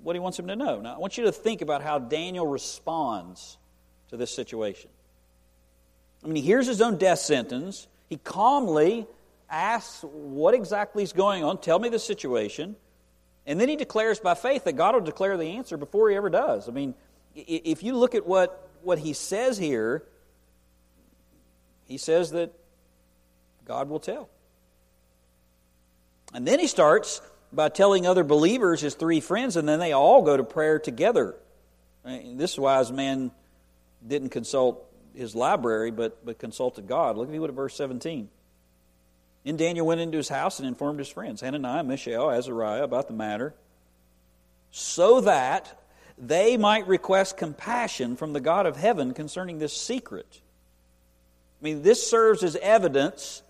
[0.02, 0.80] what he wants him to know.
[0.80, 3.58] Now, I want you to think about how Daniel responds
[4.08, 4.90] to this situation.
[6.22, 7.88] I mean, he hears his own death sentence.
[8.08, 9.06] He calmly
[9.50, 12.76] asks what exactly is going on, tell me the situation,
[13.46, 16.30] and then he declares by faith that God will declare the answer before he ever
[16.30, 16.68] does.
[16.68, 16.94] I mean,
[17.34, 20.04] if you look at what, what he says here,
[21.86, 22.52] he says that
[23.64, 24.28] God will tell.
[26.32, 27.20] And then he starts
[27.52, 31.36] by telling other believers, his three friends, and then they all go to prayer together.
[32.04, 33.30] This wise man
[34.06, 37.16] didn't consult his library, but, but consulted God.
[37.16, 38.28] Look at what at verse 17.
[39.44, 43.14] And Daniel went into his house and informed his friends, Hananiah, Mishael, Azariah, about the
[43.14, 43.54] matter,
[44.70, 45.80] so that
[46.16, 50.40] they might request compassion from the God of heaven concerning this secret.
[51.60, 53.42] I mean, this serves as evidence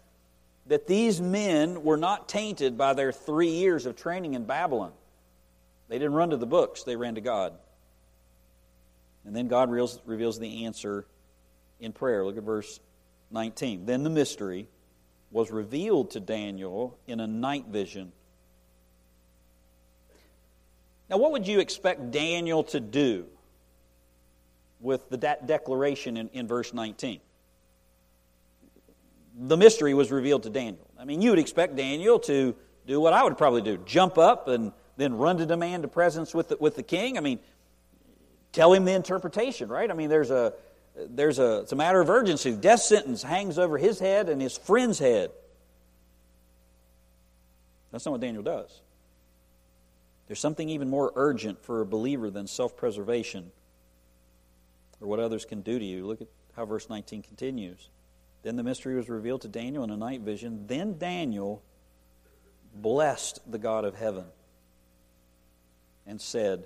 [0.66, 4.92] that these men were not tainted by their three years of training in Babylon.
[5.88, 7.52] They didn't run to the books, they ran to God.
[9.26, 11.06] And then God reveals the answer
[11.80, 12.24] in prayer.
[12.24, 12.80] Look at verse
[13.30, 13.86] 19.
[13.86, 14.68] Then the mystery
[15.34, 18.12] was revealed to Daniel in a night vision.
[21.10, 23.26] Now, what would you expect Daniel to do
[24.78, 27.18] with the de- declaration in, in verse 19?
[29.36, 30.88] The mystery was revealed to Daniel.
[30.96, 32.54] I mean, you would expect Daniel to
[32.86, 36.32] do what I would probably do jump up and then run to demand a presence
[36.32, 37.18] with the, with the king.
[37.18, 37.40] I mean,
[38.52, 39.90] tell him the interpretation, right?
[39.90, 40.52] I mean, there's a,
[40.94, 42.52] there's a, it's a matter of urgency.
[42.52, 45.30] Death sentence hangs over his head and his friend's head.
[47.90, 48.80] That's not what Daniel does.
[50.26, 53.50] There's something even more urgent for a believer than self preservation
[55.00, 56.06] or what others can do to you.
[56.06, 57.88] Look at how verse 19 continues.
[58.42, 60.66] Then the mystery was revealed to Daniel in a night vision.
[60.66, 61.62] Then Daniel
[62.74, 64.24] blessed the God of heaven
[66.06, 66.64] and said,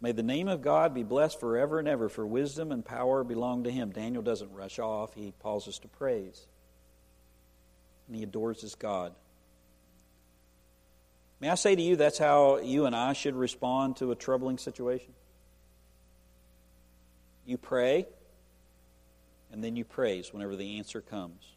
[0.00, 3.64] May the name of God be blessed forever and ever, for wisdom and power belong
[3.64, 3.90] to him.
[3.90, 6.46] Daniel doesn't rush off, he pauses to praise.
[8.06, 9.14] And he adores his God.
[11.40, 14.58] May I say to you, that's how you and I should respond to a troubling
[14.58, 15.12] situation?
[17.44, 18.06] You pray,
[19.52, 21.56] and then you praise whenever the answer comes.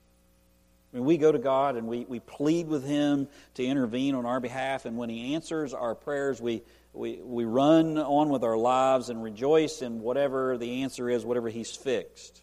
[0.92, 4.40] Mean, we go to God and we, we plead with Him to intervene on our
[4.40, 6.64] behalf, and when He answers our prayers, we,
[7.00, 11.48] we, we run on with our lives and rejoice in whatever the answer is, whatever
[11.48, 12.42] He's fixed.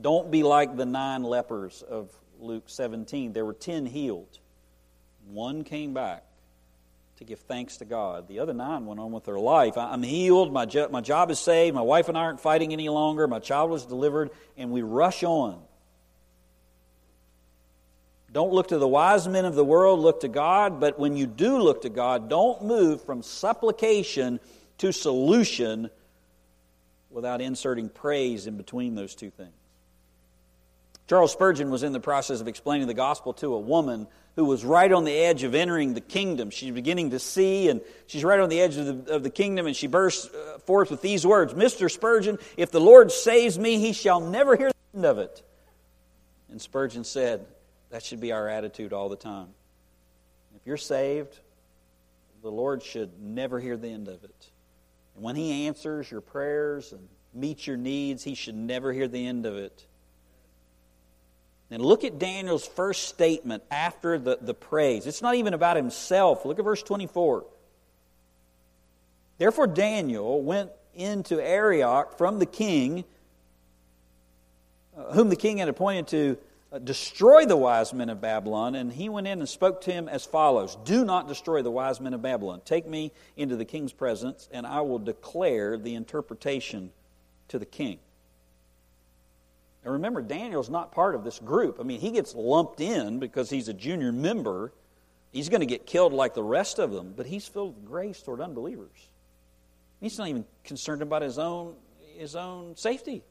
[0.00, 3.34] Don't be like the nine lepers of Luke 17.
[3.34, 4.38] There were ten healed,
[5.28, 6.24] one came back
[7.18, 8.26] to give thanks to God.
[8.26, 9.76] The other nine went on with their life.
[9.76, 12.88] I'm healed, my, jo- my job is saved, my wife and I aren't fighting any
[12.88, 15.60] longer, my child was delivered, and we rush on.
[18.32, 20.78] Don't look to the wise men of the world, look to God.
[20.80, 24.38] But when you do look to God, don't move from supplication
[24.78, 25.90] to solution
[27.10, 29.50] without inserting praise in between those two things.
[31.08, 34.64] Charles Spurgeon was in the process of explaining the gospel to a woman who was
[34.64, 36.50] right on the edge of entering the kingdom.
[36.50, 39.66] She's beginning to see, and she's right on the edge of the, of the kingdom,
[39.66, 41.90] and she bursts uh, forth with these words Mr.
[41.90, 45.42] Spurgeon, if the Lord saves me, he shall never hear the end of it.
[46.48, 47.44] And Spurgeon said,
[47.90, 49.48] that should be our attitude all the time.
[50.56, 51.38] If you're saved,
[52.42, 54.50] the Lord should never hear the end of it.
[55.14, 59.26] And when He answers your prayers and meets your needs, He should never hear the
[59.26, 59.86] end of it.
[61.70, 65.06] And look at Daniel's first statement after the, the praise.
[65.06, 66.44] It's not even about himself.
[66.44, 67.44] Look at verse 24.
[69.38, 73.04] Therefore, Daniel went into Arioch from the king,
[74.96, 76.38] uh, whom the king had appointed to
[76.72, 80.08] Uh, destroy the wise men of Babylon, and he went in and spoke to him
[80.08, 82.62] as follows Do not destroy the wise men of Babylon.
[82.64, 86.92] Take me into the king's presence, and I will declare the interpretation
[87.48, 87.98] to the king.
[89.84, 91.78] Now remember, Daniel's not part of this group.
[91.80, 94.72] I mean, he gets lumped in because he's a junior member.
[95.32, 98.22] He's going to get killed like the rest of them, but he's filled with grace
[98.22, 99.08] toward unbelievers.
[100.00, 101.74] He's not even concerned about his own,
[102.16, 103.24] his own safety.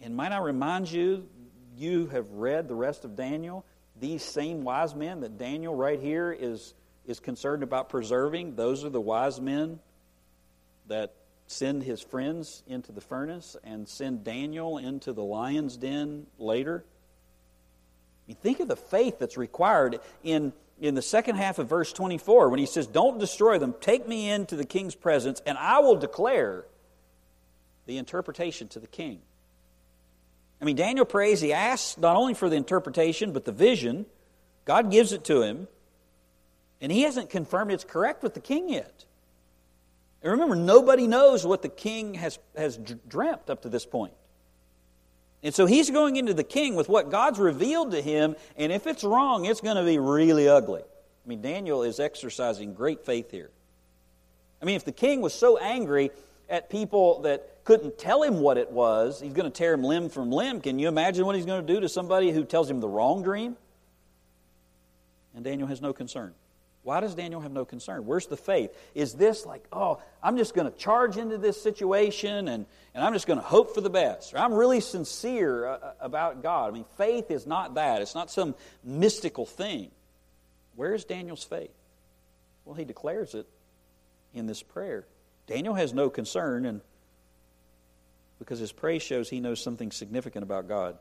[0.00, 1.28] And might I remind you
[1.76, 3.64] you have read the rest of Daniel,
[4.00, 6.74] these same wise men that Daniel right here is,
[7.06, 9.78] is concerned about preserving, those are the wise men
[10.88, 11.14] that
[11.46, 16.84] send his friends into the furnace and send Daniel into the lion's den later.
[18.24, 21.92] I mean, think of the faith that's required in, in the second half of verse
[21.92, 25.80] 24 when he says, Don't destroy them, take me into the king's presence, and I
[25.80, 26.64] will declare
[27.86, 29.20] the interpretation to the king.
[30.60, 34.06] I mean, Daniel prays, he asks not only for the interpretation, but the vision.
[34.64, 35.68] God gives it to him,
[36.80, 39.04] and he hasn't confirmed it's correct with the king yet.
[40.22, 42.78] And remember, nobody knows what the king has, has
[43.08, 44.14] dreamt up to this point.
[45.42, 48.86] And so he's going into the king with what God's revealed to him, and if
[48.86, 50.80] it's wrong, it's going to be really ugly.
[50.80, 53.50] I mean, Daniel is exercising great faith here.
[54.62, 56.10] I mean, if the king was so angry
[56.48, 60.08] at people that couldn't tell him what it was, he's going to tear him limb
[60.08, 60.60] from limb.
[60.60, 63.22] Can you imagine what he's going to do to somebody who tells him the wrong
[63.22, 63.56] dream?
[65.34, 66.34] And Daniel has no concern.
[66.84, 68.04] Why does Daniel have no concern?
[68.04, 68.70] Where's the faith?
[68.94, 73.14] Is this like, oh, I'm just going to charge into this situation and, and I'm
[73.14, 74.34] just going to hope for the best?
[74.34, 76.68] Or I'm really sincere uh, uh, about God.
[76.68, 78.54] I mean, faith is not that, it's not some
[78.84, 79.90] mystical thing.
[80.76, 81.70] Where is Daniel's faith?
[82.66, 83.46] Well, he declares it
[84.34, 85.06] in this prayer.
[85.46, 86.82] Daniel has no concern, and
[88.38, 90.98] because his praise shows he knows something significant about God.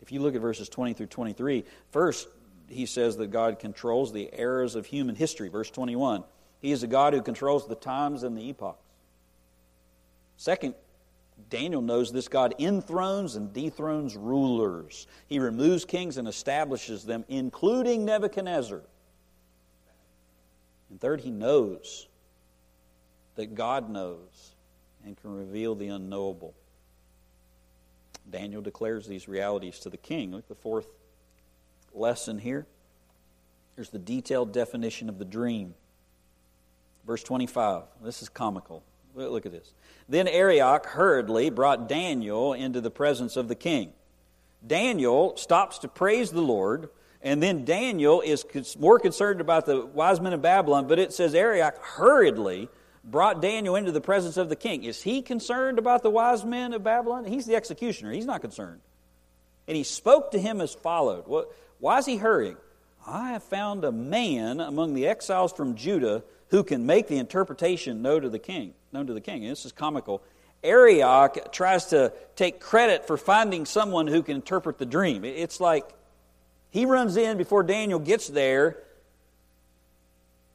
[0.00, 2.28] If you look at verses 20 through 23, first,
[2.68, 5.48] he says that God controls the eras of human history.
[5.48, 6.24] Verse 21
[6.60, 8.78] He is a God who controls the times and the epochs.
[10.36, 10.74] Second,
[11.50, 15.06] Daniel knows this God enthrones and dethrones rulers.
[15.28, 18.82] He removes kings and establishes them, including Nebuchadnezzar.
[20.90, 22.06] And third, he knows
[23.36, 24.51] that God knows
[25.04, 26.54] and can reveal the unknowable.
[28.30, 30.32] Daniel declares these realities to the king.
[30.32, 30.86] Look at the fourth
[31.92, 32.66] lesson here.
[33.76, 35.74] Here's the detailed definition of the dream.
[37.06, 37.82] Verse 25.
[38.02, 38.84] This is comical.
[39.14, 39.74] Look at this.
[40.08, 43.92] Then Arioch hurriedly brought Daniel into the presence of the king.
[44.66, 46.88] Daniel stops to praise the Lord,
[47.20, 48.44] and then Daniel is
[48.78, 52.68] more concerned about the wise men of Babylon, but it says Arioch hurriedly
[53.04, 54.84] brought Daniel into the presence of the king.
[54.84, 57.24] Is he concerned about the wise men of Babylon?
[57.24, 58.12] He's the executioner.
[58.12, 58.80] He's not concerned.
[59.66, 61.26] And he spoke to him as followed.
[61.26, 62.56] What, why is he hurrying?
[63.06, 68.02] I have found a man among the exiles from Judah who can make the interpretation
[68.02, 68.74] known to the king.
[68.92, 69.42] Known to the king.
[69.42, 70.22] And this is comical.
[70.62, 75.24] Arioch tries to take credit for finding someone who can interpret the dream.
[75.24, 75.88] It's like
[76.70, 78.78] he runs in before Daniel gets there.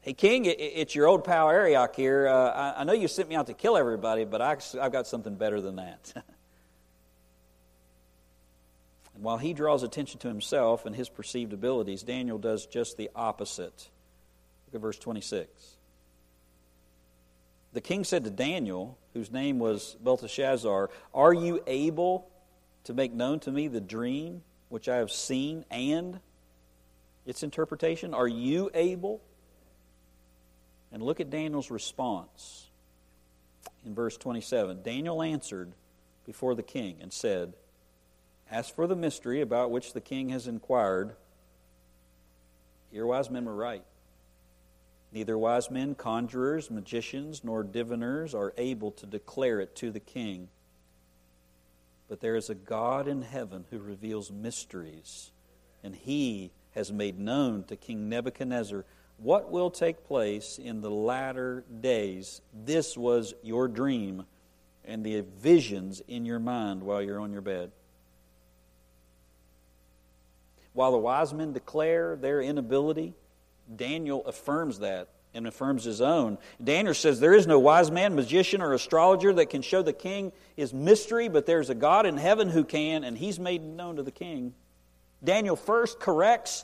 [0.07, 2.29] Hey, King, it's your old pal Arioch here.
[2.29, 5.59] Uh, I know you sent me out to kill everybody, but I've got something better
[5.59, 6.13] than that.
[6.15, 6.23] And
[9.21, 13.89] while he draws attention to himself and his perceived abilities, Daniel does just the opposite.
[14.67, 15.49] Look at verse 26.
[17.73, 22.29] The king said to Daniel, whose name was Belteshazzar, Are you able
[22.85, 26.21] to make known to me the dream which I have seen and
[27.25, 28.13] its interpretation?
[28.13, 29.19] Are you able?
[30.91, 32.67] And look at Daniel's response
[33.85, 34.81] in verse 27.
[34.83, 35.71] Daniel answered
[36.25, 37.53] before the king and said,
[38.49, 41.15] as for the mystery about which the king has inquired,
[42.91, 43.83] your wise men were right.
[45.11, 50.47] Neither wise men, conjurers, magicians, nor diviners are able to declare it to the king.
[52.07, 55.31] But there is a God in heaven who reveals mysteries,
[55.83, 58.85] and he has made known to King Nebuchadnezzar
[59.17, 62.41] what will take place in the latter days.
[62.53, 64.25] This was your dream
[64.85, 67.71] and the visions in your mind while you're on your bed.
[70.73, 73.13] While the wise men declare their inability,
[73.75, 76.37] Daniel affirms that and affirms his own.
[76.63, 80.31] Daniel says, There is no wise man, magician, or astrologer that can show the king
[80.55, 84.03] his mystery, but there's a God in heaven who can, and he's made known to
[84.03, 84.53] the king.
[85.23, 86.63] Daniel first corrects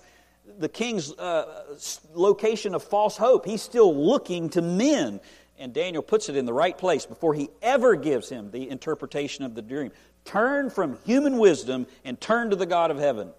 [0.60, 1.78] the king's uh,
[2.14, 3.46] location of false hope.
[3.46, 5.20] He's still looking to men.
[5.58, 9.46] And Daniel puts it in the right place before he ever gives him the interpretation
[9.46, 9.92] of the dream.
[10.26, 13.30] Turn from human wisdom and turn to the God of heaven.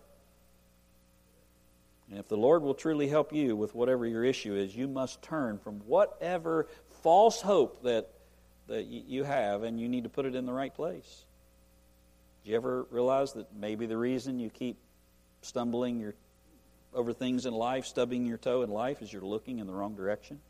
[2.10, 5.22] And if the Lord will truly help you with whatever your issue is, you must
[5.22, 6.68] turn from whatever
[7.02, 8.08] false hope that,
[8.68, 11.24] that you have and you need to put it in the right place.
[12.44, 14.76] Do you ever realize that maybe the reason you keep
[15.42, 16.14] stumbling your,
[16.94, 19.94] over things in life, stubbing your toe in life, as you're looking in the wrong
[19.94, 20.40] direction?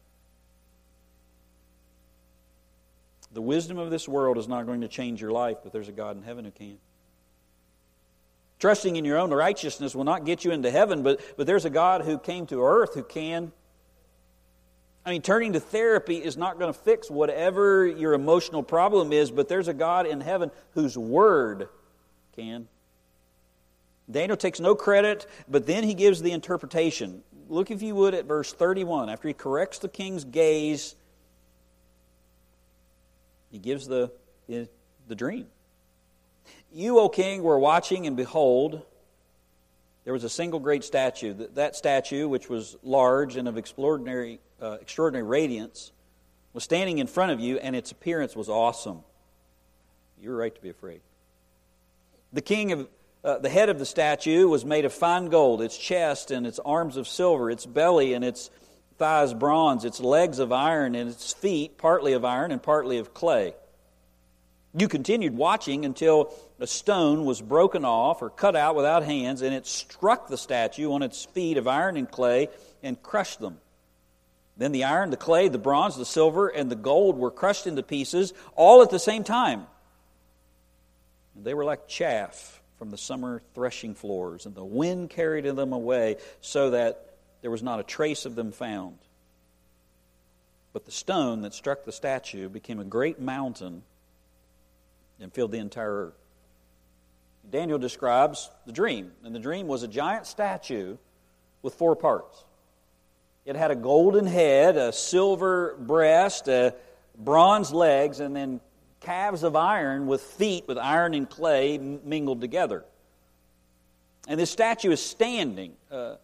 [3.33, 5.93] The wisdom of this world is not going to change your life, but there's a
[5.93, 6.79] God in heaven who can.
[8.61, 11.71] Trusting in your own righteousness will not get you into heaven, but, but there's a
[11.71, 13.53] God who came to earth who can.
[15.05, 19.31] I mean, turning to therapy is not going to fix whatever your emotional problem is,
[19.31, 21.69] but there's a God in heaven whose word
[22.37, 22.69] can.
[24.11, 27.23] Daniel takes no credit, but then he gives the interpretation.
[27.49, 29.09] Look, if you would, at verse 31.
[29.09, 30.95] After he corrects the king's gaze,
[33.51, 34.11] he gives the,
[34.49, 35.47] the dream.
[36.73, 38.83] You, O king, were watching, and behold,
[40.05, 41.33] there was a single great statue.
[41.55, 45.93] That statue, which was large and of extraordinary, uh, extraordinary radiance,
[46.53, 49.01] was standing in front of you, and its appearance was awesome.
[50.21, 51.01] You were right to be afraid.
[52.33, 52.89] The king of
[53.25, 56.59] uh, the head of the statue was made of fine gold, its chest and its
[56.59, 58.51] arms of silver, its belly and its
[58.99, 63.15] thighs bronze, its legs of iron, and its feet partly of iron and partly of
[63.15, 63.55] clay.
[64.77, 69.55] You continued watching until a stone was broken off or cut out without hands, and
[69.55, 72.49] it struck the statue on its feet of iron and clay
[72.83, 73.59] and crushed them.
[74.57, 77.83] Then the iron, the clay, the bronze, the silver, and the gold were crushed into
[77.83, 79.67] pieces all at the same time.
[81.35, 85.73] And they were like chaff from the summer threshing floors, and the wind carried them
[85.73, 88.99] away, so that there was not a trace of them found.
[90.75, 93.85] But the stone that struck the statue became a great mountain
[95.19, 96.19] and filled the entire earth.
[97.51, 100.99] Daniel describes the dream, and the dream was a giant statue
[101.63, 102.45] with four parts.
[103.47, 106.75] It had a golden head, a silver breast, a
[107.17, 108.61] bronze legs, and then
[109.05, 112.85] calves of iron with feet with iron and clay mingled together.
[114.27, 115.75] And this statue is standing.
[115.91, 116.17] Uh,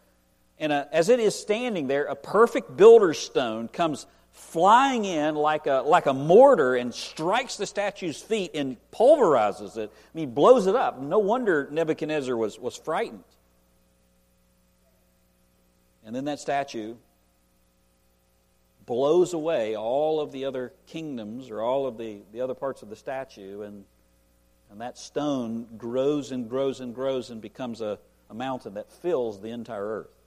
[0.59, 5.67] and a, as it is standing there, a perfect builder's stone comes flying in like
[5.67, 9.91] a, like a mortar and strikes the statue's feet and pulverizes it.
[9.93, 11.01] I mean, blows it up.
[11.01, 13.25] No wonder Nebuchadnezzar was, was frightened.
[16.05, 16.95] And then that statue
[18.87, 22.91] blows away all of the other kingdoms or all of the, the other parts of
[22.91, 23.85] the statue, and,
[24.71, 29.41] and that stone grows and grows and grows and becomes a, a mountain that fills
[29.41, 30.21] the entire earth.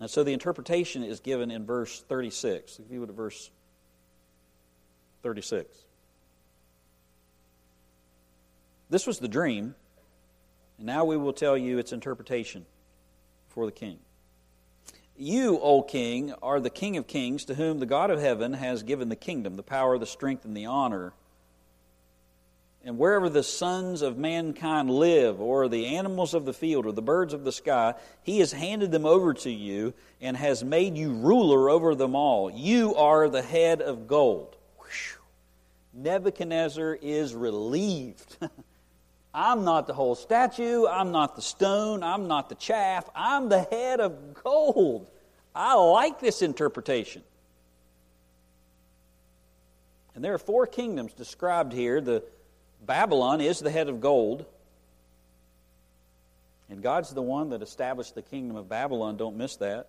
[0.00, 2.80] And so the interpretation is given in verse 36.
[2.80, 3.50] If you would verse
[5.22, 5.76] 36.
[8.90, 9.74] This was the dream,
[10.78, 12.66] and now we will tell you its interpretation
[13.48, 13.98] for the king.
[15.16, 18.82] You, O king, are the king of kings, to whom the God of heaven has
[18.82, 21.12] given the kingdom, the power, the strength, and the honor
[22.84, 27.02] and wherever the sons of mankind live, or the animals of the field, or the
[27.02, 31.12] birds of the sky, he has handed them over to you and has made you
[31.12, 32.50] ruler over them all.
[32.50, 34.56] You are the head of gold.
[35.94, 38.36] Nebuchadnezzar is relieved.
[39.34, 40.86] I'm not the whole statue.
[40.86, 42.02] I'm not the stone.
[42.02, 43.08] I'm not the chaff.
[43.14, 45.06] I'm the head of gold.
[45.54, 47.22] I like this interpretation.
[50.14, 52.22] And there are four kingdoms described here the
[52.84, 54.44] Babylon is the head of gold.
[56.68, 59.16] And God's the one that established the kingdom of Babylon.
[59.16, 59.88] Don't miss that.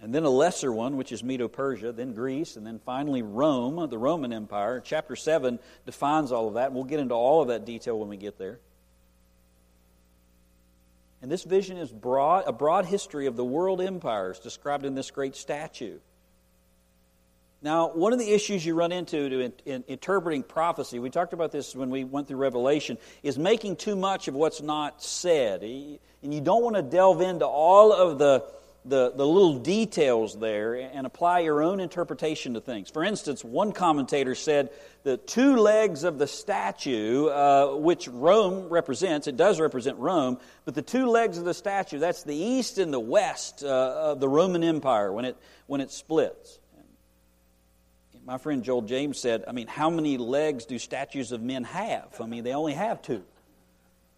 [0.00, 3.88] And then a lesser one, which is Medo Persia, then Greece, and then finally Rome,
[3.90, 4.80] the Roman Empire.
[4.84, 8.16] Chapter 7 defines all of that, we'll get into all of that detail when we
[8.16, 8.60] get there.
[11.20, 15.10] And this vision is broad, a broad history of the world empires described in this
[15.10, 15.98] great statue.
[17.60, 21.32] Now, one of the issues you run into to in, in interpreting prophecy, we talked
[21.32, 25.64] about this when we went through Revelation, is making too much of what's not said.
[25.64, 28.44] And you don't want to delve into all of the,
[28.84, 32.90] the, the little details there and apply your own interpretation to things.
[32.90, 34.70] For instance, one commentator said
[35.02, 40.74] the two legs of the statue, uh, which Rome represents, it does represent Rome, but
[40.74, 43.68] the two legs of the statue, that's the east and the west uh,
[44.12, 46.58] of the Roman Empire when it, when it splits
[48.28, 52.20] my friend Joel James said, I mean, how many legs do statues of men have?
[52.20, 53.24] I mean, they only have two.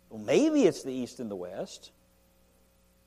[0.09, 1.93] Well, maybe it's the east and the west.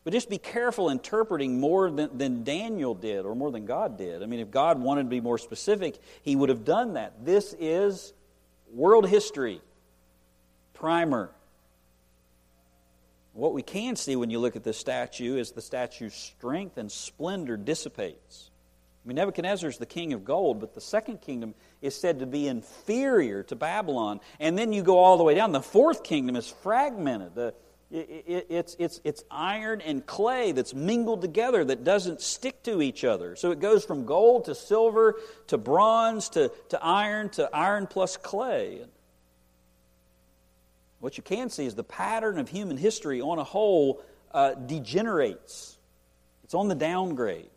[0.04, 4.22] But just be careful interpreting more than, than Daniel did or more than God did.
[4.22, 7.26] I mean, if God wanted to be more specific, he would have done that.
[7.26, 8.14] This is
[8.74, 9.62] world history,
[10.74, 11.30] primer.
[13.32, 16.92] What we can see when you look at this statue is the statue's strength and
[16.92, 18.52] splendor dissipates.
[19.04, 22.26] I mean, Nebuchadnezzar is the king of gold, but the second kingdom is said to
[22.26, 24.22] be inferior to Babylon.
[24.40, 25.52] And then you go all the way down.
[25.52, 27.36] The fourth kingdom is fragmented.
[27.36, 27.54] The,
[27.94, 33.36] it's, it's, it's iron and clay that's mingled together that doesn't stick to each other.
[33.36, 35.16] So it goes from gold to silver
[35.48, 38.82] to bronze to, to iron to iron plus clay.
[41.00, 45.78] What you can see is the pattern of human history on a whole uh, degenerates,
[46.44, 47.50] it's on the downgrade.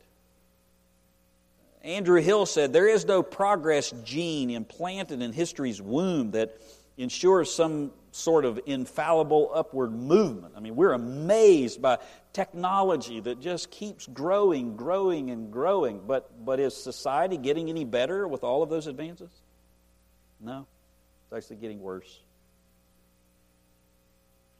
[1.82, 6.60] Andrew Hill said, There is no progress gene implanted in history's womb that
[6.98, 10.54] ensures some sort of infallible upward movement.
[10.56, 11.98] I mean, we're amazed by
[12.32, 16.00] technology that just keeps growing, growing, and growing.
[16.06, 19.30] But, but is society getting any better with all of those advances?
[20.40, 20.66] No,
[21.24, 22.20] it's actually getting worse.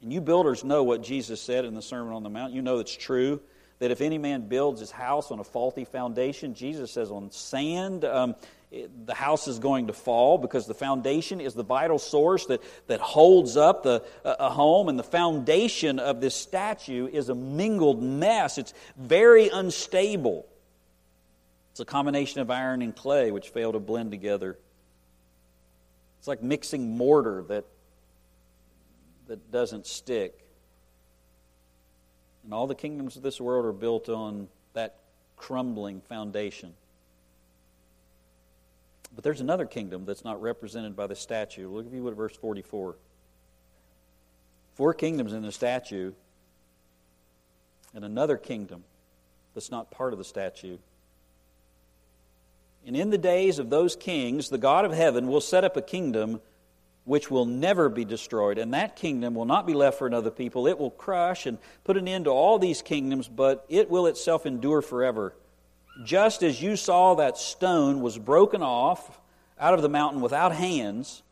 [0.01, 2.53] And you builders know what Jesus said in the Sermon on the Mount.
[2.53, 3.41] You know it's true
[3.79, 8.05] that if any man builds his house on a faulty foundation, Jesus says on sand,
[8.05, 8.35] um,
[8.71, 12.99] the house is going to fall because the foundation is the vital source that, that
[12.99, 18.57] holds up the, a home, and the foundation of this statue is a mingled mess.
[18.57, 20.45] It's very unstable.
[21.71, 24.57] It's a combination of iron and clay which fail to blend together.
[26.19, 27.63] It's like mixing mortar that,
[29.27, 30.37] that doesn't stick.
[32.43, 34.95] And all the kingdoms of this world are built on that
[35.37, 36.73] crumbling foundation.
[39.17, 41.67] But there's another kingdom that's not represented by the statue.
[41.71, 42.97] Look if you would at verse 44.
[44.75, 46.13] Four kingdoms in the statue.
[47.95, 48.83] and another kingdom
[49.55, 50.77] that's not part of the statue.
[52.85, 55.81] And in the days of those kings, the God of heaven will set up a
[55.81, 56.39] kingdom
[57.03, 58.59] which will never be destroyed.
[58.59, 60.67] And that kingdom will not be left for another people.
[60.67, 64.45] It will crush and put an end to all these kingdoms, but it will itself
[64.45, 65.33] endure forever.
[66.03, 69.19] Just as you saw that stone was broken off
[69.59, 71.23] out of the mountain without hands,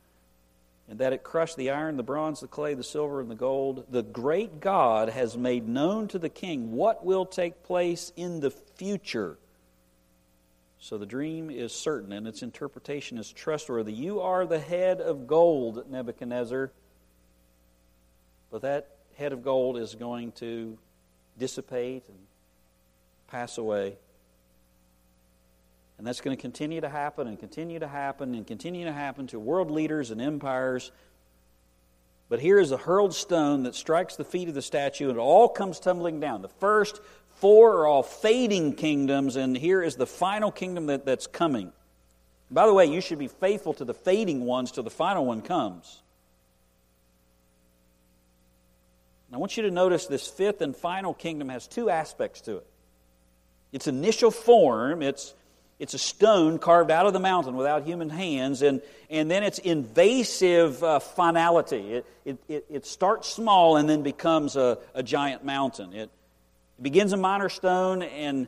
[0.90, 3.86] and that it crushed the iron, the bronze, the clay, the silver, and the gold,
[3.90, 8.52] the great God has made known to the king what will take place in the
[8.52, 9.38] future
[10.86, 13.92] so the dream is certain and its interpretation is trustworthy.
[13.92, 16.72] You are the head of gold, Nebuchadnezzar.
[18.52, 20.78] But that head of gold is going to
[21.40, 22.20] dissipate and
[23.30, 23.96] pass away.
[25.98, 29.28] And that's going to continue to happen and continue to happen and continue to happen
[29.28, 30.92] to world leaders and empires.
[32.28, 35.22] But here is a hurled stone that strikes the feet of the statue, and it
[35.22, 36.42] all comes tumbling down.
[36.42, 37.00] The first
[37.36, 41.72] four are all fading kingdoms, and here is the final kingdom that, that's coming.
[42.52, 45.42] By the way, you should be faithful to the fading ones till the final one
[45.42, 46.02] comes.
[49.34, 52.68] I want you to notice this fifth and final kingdom has two aspects to it.
[53.74, 55.34] Its initial form, it's,
[55.78, 59.60] it's a stone carved out of the mountain without human hands, and, and then its
[59.60, 61.96] invasive uh, finality.
[61.96, 65.94] It, it, it, it, starts small and then becomes a, a giant mountain.
[65.94, 66.10] It,
[66.78, 68.48] it begins a minor stone, and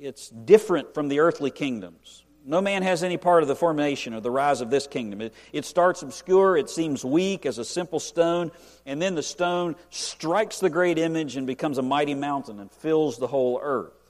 [0.00, 2.24] it's different from the earthly kingdoms.
[2.44, 5.22] No man has any part of the formation or the rise of this kingdom.
[5.22, 8.50] It, it, starts obscure, it seems weak as a simple stone,
[8.84, 13.16] and then the stone strikes the great image and becomes a mighty mountain and fills
[13.16, 14.03] the whole earth.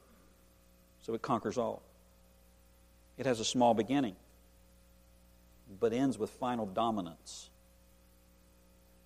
[1.05, 1.83] So it conquers all.
[3.17, 4.17] It has a small beginning,
[5.81, 7.49] but ends with final dominance.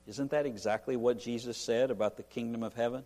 [0.06, 3.04] Isn't that exactly what Jesus said about the kingdom of heaven?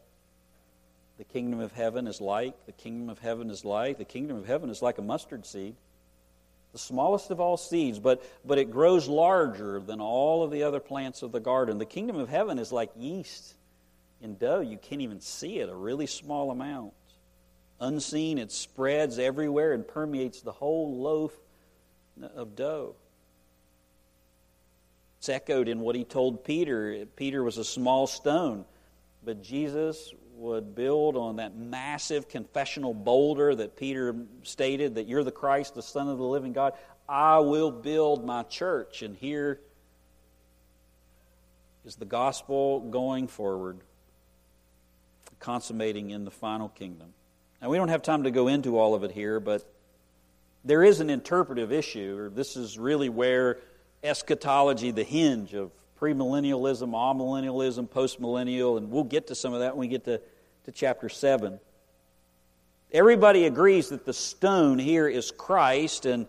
[1.22, 4.45] the kingdom of heaven is like, the kingdom of heaven is like, the kingdom of
[4.45, 5.76] heaven is like a mustard seed,
[6.72, 10.80] the smallest of all seeds, but, but it grows larger than all of the other
[10.80, 11.78] plants of the garden.
[11.78, 13.55] The kingdom of heaven is like yeast
[14.20, 14.61] in dough.
[14.61, 16.93] You can't even see it, a really small amount.
[17.82, 21.32] Unseen, it spreads everywhere and permeates the whole loaf
[22.36, 22.94] of dough.
[25.18, 27.06] It's echoed in what he told Peter.
[27.16, 28.64] Peter was a small stone,
[29.24, 34.14] but Jesus would build on that massive confessional boulder that Peter
[34.44, 36.74] stated that you're the Christ, the Son of the living God,
[37.08, 39.02] I will build my church.
[39.02, 39.60] And here
[41.84, 43.80] is the gospel going forward,
[45.40, 47.12] consummating in the final kingdom.
[47.62, 49.64] Now, we don't have time to go into all of it here, but
[50.64, 53.58] there is an interpretive issue, or this is really where
[54.02, 59.86] eschatology, the hinge of premillennialism, amillennialism, postmillennial, and we'll get to some of that when
[59.86, 60.20] we get to,
[60.64, 61.60] to chapter 7.
[62.90, 66.26] Everybody agrees that the stone here is Christ, and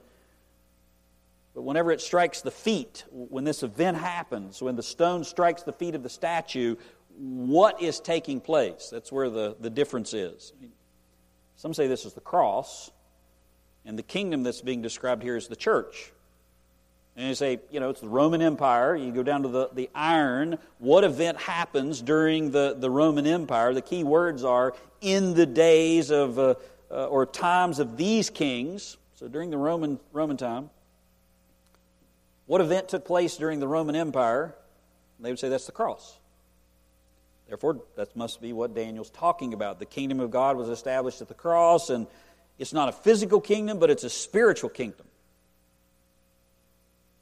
[1.56, 5.74] but whenever it strikes the feet, when this event happens, when the stone strikes the
[5.74, 6.76] feet of the statue,
[7.18, 8.90] what is taking place?
[8.92, 10.54] That's where the, the difference is.
[11.56, 12.92] Some say this is the cross,
[13.86, 16.12] and the kingdom that's being described here is the church.
[17.16, 18.96] And you say, you know, it's the Roman Empire.
[18.96, 20.58] You go down to the, the iron.
[20.80, 23.74] What event happens during the, the Roman Empire?
[23.74, 26.56] The key words are in the days of, uh,
[26.90, 28.98] uh, or times of these kings.
[29.14, 30.72] So during the Roman, Roman time.
[32.48, 34.56] What event took place during the Roman Empire?
[35.20, 36.18] They would say that's the cross.
[37.54, 39.78] Therefore, that must be what Daniel's talking about.
[39.78, 42.08] The kingdom of God was established at the cross, and
[42.58, 45.06] it's not a physical kingdom, but it's a spiritual kingdom.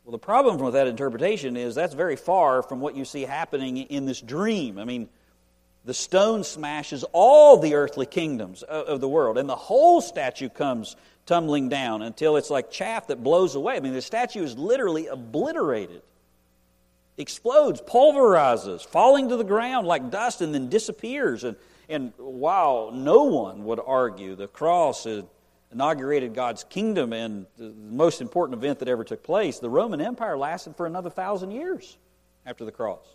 [0.05, 3.75] Well, the problem with that interpretation is that's very far from what you see happening
[3.75, 4.79] in this dream.
[4.79, 5.09] I mean,
[5.83, 10.95] the stone smashes all the earthly kingdoms of the world, and the whole statue comes
[11.25, 13.75] tumbling down until it's like chaff that blows away.
[13.75, 16.01] I mean, the statue is literally obliterated,
[17.17, 21.43] explodes, pulverizes, falling to the ground like dust, and then disappears.
[21.43, 21.55] And,
[21.89, 25.07] and while no one would argue the cross
[25.71, 30.37] inaugurated God's kingdom and the most important event that ever took place, the Roman Empire
[30.37, 31.97] lasted for another thousand years
[32.45, 33.05] after the cross.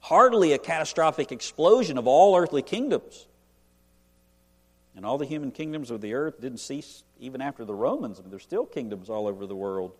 [0.00, 3.26] Hardly a catastrophic explosion of all earthly kingdoms.
[4.96, 8.18] And all the human kingdoms of the earth didn't cease even after the Romans.
[8.18, 9.92] I mean, there's still kingdoms all over the world.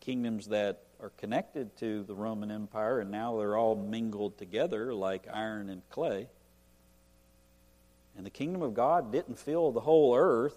[0.00, 5.26] Kingdoms that are connected to the Roman Empire, and now they're all mingled together like
[5.32, 6.28] iron and clay.
[8.16, 10.56] And the kingdom of God didn't fill the whole earth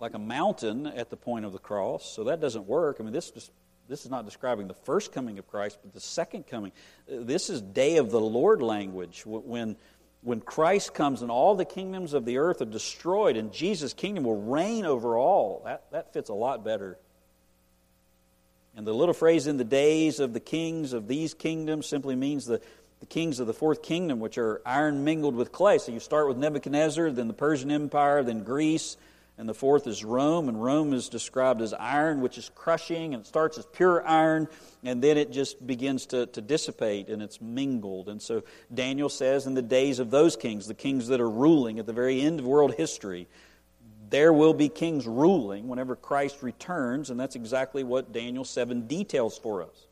[0.00, 2.98] like a mountain at the point of the cross, so that doesn't work.
[3.00, 3.50] I mean, this just
[3.88, 6.72] this is not describing the first coming of Christ, but the second coming.
[7.08, 9.76] This is day of the Lord language when,
[10.20, 14.24] when Christ comes and all the kingdoms of the earth are destroyed and Jesus' kingdom
[14.24, 15.62] will reign over all.
[15.64, 16.98] That, that fits a lot better.
[18.78, 22.46] And the little phrase, in the days of the kings of these kingdoms, simply means
[22.46, 22.60] the,
[23.00, 25.78] the kings of the fourth kingdom, which are iron mingled with clay.
[25.78, 28.96] So you start with Nebuchadnezzar, then the Persian Empire, then Greece,
[29.36, 33.24] and the fourth is Rome, and Rome is described as iron, which is crushing, and
[33.24, 34.46] it starts as pure iron,
[34.84, 38.08] and then it just begins to, to dissipate and it's mingled.
[38.08, 41.80] And so Daniel says, in the days of those kings, the kings that are ruling
[41.80, 43.26] at the very end of world history,
[44.10, 49.36] there will be kings ruling whenever Christ returns, and that's exactly what Daniel 7 details
[49.38, 49.88] for us.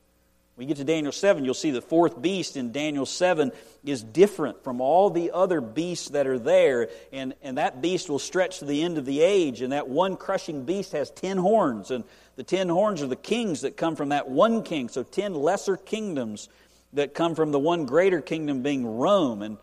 [0.57, 3.53] When you get to Daniel 7, you'll see the fourth beast in Daniel 7
[3.85, 6.89] is different from all the other beasts that are there.
[7.13, 9.61] And, and that beast will stretch to the end of the age.
[9.61, 11.91] And that one crushing beast has ten horns.
[11.91, 12.05] And
[12.37, 14.89] the ten horns are the kings that come from that one king.
[14.89, 16.49] So ten lesser kingdoms
[16.95, 19.43] that come from the one greater kingdom being Rome.
[19.43, 19.59] And,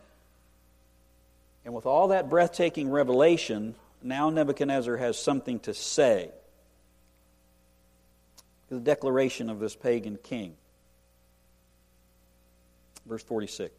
[1.65, 3.73] and with all that breathtaking revelation,
[4.03, 6.29] now Nebuchadnezzar has something to say.
[8.69, 10.55] The declaration of this pagan king.
[13.05, 13.73] Verse 46.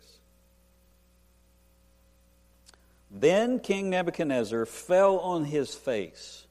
[3.11, 6.47] Then King Nebuchadnezzar fell on his face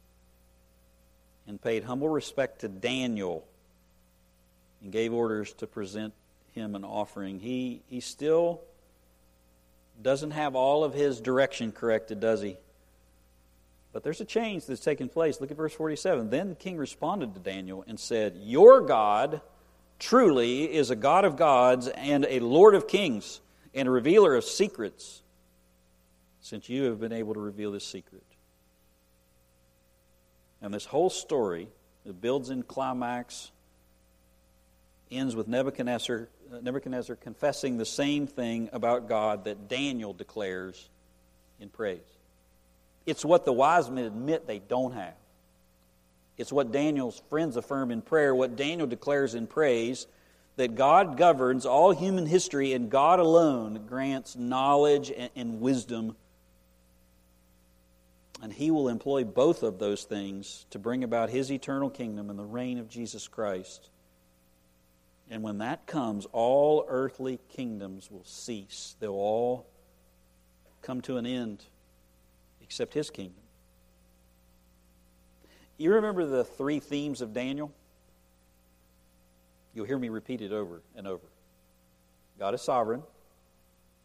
[1.46, 3.46] and paid humble respect to Daniel
[4.82, 6.14] and gave orders to present
[6.54, 7.40] him an offering.
[7.40, 8.62] He, he still
[10.02, 12.58] doesn't have all of his direction corrected, does he?
[13.94, 15.40] But there's a change that's taken place.
[15.40, 16.32] Look at verse 47.
[16.32, 19.42] Then the king responded to Daniel and said, Your God
[20.00, 23.40] truly is a God of gods and a Lord of kings
[23.74, 25.22] and a revealer of secrets,
[26.42, 28.24] since you have been able to reveal this secret.
[30.62, 31.68] And this whole story,
[32.04, 33.52] it builds in climax,
[35.12, 36.30] ends with Nebuchadnezzar,
[36.62, 40.90] Nebuchadnezzar confessing the same thing about God that Daniel declares
[41.60, 42.00] in praise.
[43.06, 45.16] It's what the wise men admit they don't have.
[46.38, 50.08] It's what Daniel's friends affirm in prayer, what Daniel declares in praise
[50.56, 56.16] that God governs all human history and God alone grants knowledge and, wisdom.
[58.42, 62.38] And he will employ both of those things to bring about his eternal kingdom and
[62.38, 63.90] the reign of Jesus Christ.
[65.30, 68.96] And when that comes, all earthly kingdoms will cease.
[69.00, 69.66] They'll all
[70.82, 71.64] come to an end
[72.74, 73.44] except his kingdom.
[75.78, 77.72] You remember the three themes of Daniel?
[79.76, 81.28] You'll hear me repeat it over and over.
[82.40, 83.04] God is sovereign.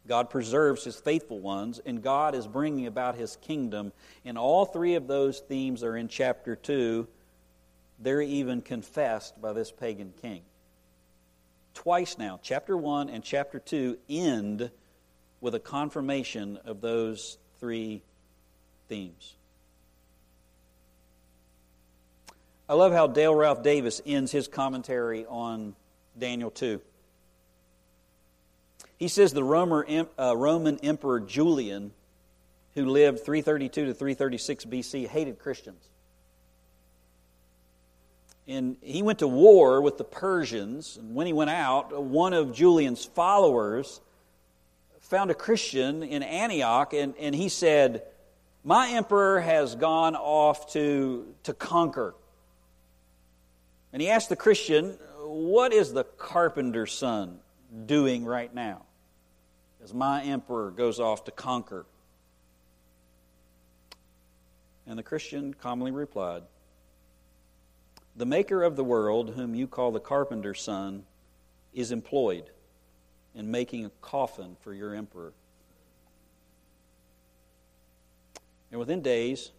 [0.07, 3.91] God preserves his faithful ones, and God is bringing about his kingdom.
[4.23, 7.07] And all three of those themes are in chapter 2.
[7.97, 10.43] They're even confessed by this pagan king.
[11.73, 14.69] Twice now, chapter 1 and chapter 2 end
[15.41, 18.03] with a confirmation of those three
[18.89, 19.35] themes.
[22.67, 25.75] I love how Dale Ralph Davis ends his commentary on
[26.17, 26.81] Daniel 2.
[28.97, 31.91] He says the uh, Roman Emperor Julian,
[32.75, 35.87] who lived 332 to 336 BC, hated Christians.
[38.47, 40.97] And he went to war with the Persians.
[40.97, 44.01] And when he went out, one of Julian's followers
[45.01, 48.03] found a Christian in Antioch, and, and he said,
[48.63, 52.13] My emperor has gone off to, to conquer.
[53.93, 57.39] And he asked the Christian, What is the carpenter's son
[57.85, 58.83] doing right now
[59.83, 61.85] as my emperor goes off to conquer?
[64.85, 66.43] And the Christian calmly replied,
[68.15, 71.05] The maker of the world, whom you call the carpenter's son,
[71.73, 72.49] is employed
[73.35, 75.33] in making a coffin for your emperor.
[78.71, 79.51] And within days,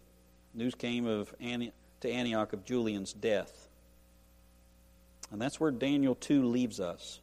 [0.53, 3.67] news came of to Antioch of Julian's death.
[5.31, 7.19] And that's where Daniel 2 leaves us.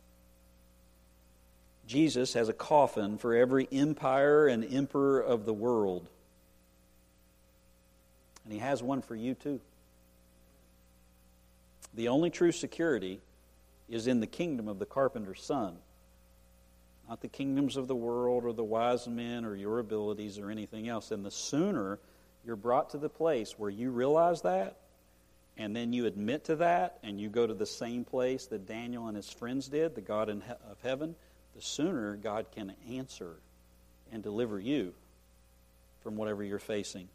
[1.87, 6.07] Jesus has a coffin for every empire and emperor of the world.
[8.45, 9.61] And he has one for you too.
[11.95, 13.21] The only true security
[13.89, 15.77] is in the kingdom of the carpenter's son,
[17.09, 20.89] not the kingdoms of the world or the wise men or your abilities or anything
[20.89, 21.11] else.
[21.11, 21.99] And the sooner
[22.45, 24.77] you're brought to the place where you realize that,
[25.57, 29.09] and then you admit to that and you go to the same place that Daniel
[29.09, 31.17] and his friends did, the God he- of heaven,
[31.57, 33.37] the sooner God can answer
[34.13, 34.95] and deliver you
[36.03, 37.09] from whatever you're facing.